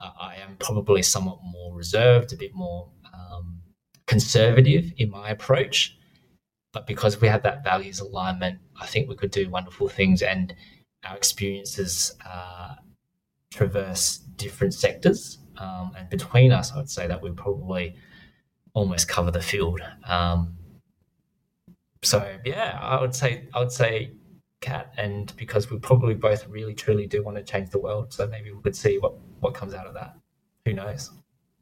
[0.00, 3.60] uh, I am probably somewhat more reserved a bit more um,
[4.06, 5.96] conservative in my approach.
[6.72, 10.54] But because we have that values alignment I think we could do wonderful things and
[11.04, 12.74] our experiences uh,
[13.52, 15.38] traverse different sectors.
[15.56, 17.94] Um, and between us, I would say that we probably
[18.72, 19.80] almost cover the field.
[20.06, 20.56] Um,
[22.02, 24.12] so yeah, I would say I would say
[24.60, 28.26] Kat, and because we probably both really truly do want to change the world, so
[28.26, 30.16] maybe we could see what what comes out of that.
[30.66, 31.10] Who knows?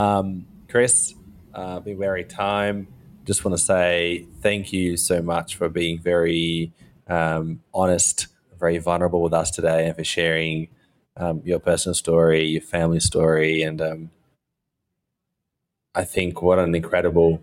[0.00, 1.14] Um, Chris,
[1.54, 2.88] uh, been very time.
[3.24, 6.72] Just want to say thank you so much for being very
[7.06, 10.68] um, honest, very vulnerable with us today, and for sharing
[11.16, 14.10] um, your personal story, your family story, and um,
[15.94, 17.42] I think what an incredible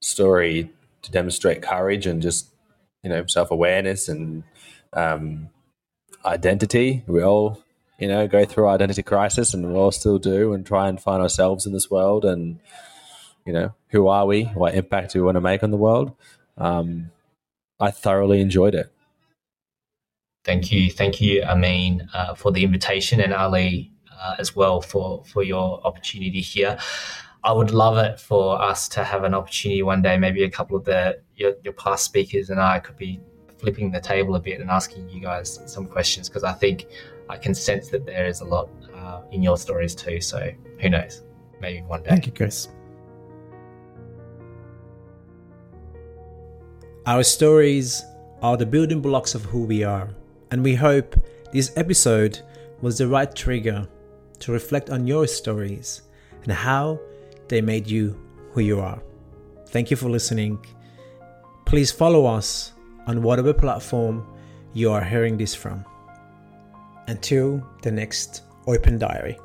[0.00, 0.70] story
[1.02, 2.48] to demonstrate courage and just
[3.02, 4.44] you know self awareness and
[4.92, 5.50] um,
[6.24, 7.04] identity.
[7.06, 7.62] We all
[7.98, 11.22] you know go through identity crisis, and we all still do, and try and find
[11.22, 12.24] ourselves in this world.
[12.24, 12.60] And
[13.44, 14.44] you know, who are we?
[14.44, 16.12] What impact do we want to make on the world?
[16.58, 17.10] Um,
[17.78, 18.90] I thoroughly enjoyed it.
[20.46, 25.24] Thank you, thank you, Amin, uh, for the invitation, and Ali uh, as well for
[25.24, 26.78] for your opportunity here.
[27.42, 30.16] I would love it for us to have an opportunity one day.
[30.16, 33.18] Maybe a couple of the your, your past speakers and I could be
[33.58, 36.86] flipping the table a bit and asking you guys some questions because I think
[37.28, 40.20] I can sense that there is a lot uh, in your stories too.
[40.20, 41.24] So who knows?
[41.60, 42.10] Maybe one day.
[42.10, 42.68] Thank you, Chris.
[47.04, 48.04] Our stories
[48.42, 50.14] are the building blocks of who we are
[50.50, 51.16] and we hope
[51.52, 52.40] this episode
[52.80, 53.88] was the right trigger
[54.40, 56.02] to reflect on your stories
[56.44, 57.00] and how
[57.48, 58.20] they made you
[58.52, 59.02] who you are.
[59.68, 60.64] Thank you for listening.
[61.64, 62.72] Please follow us
[63.06, 64.26] on whatever platform
[64.72, 65.84] you are hearing this from.
[67.08, 69.38] Until the next Open Diary.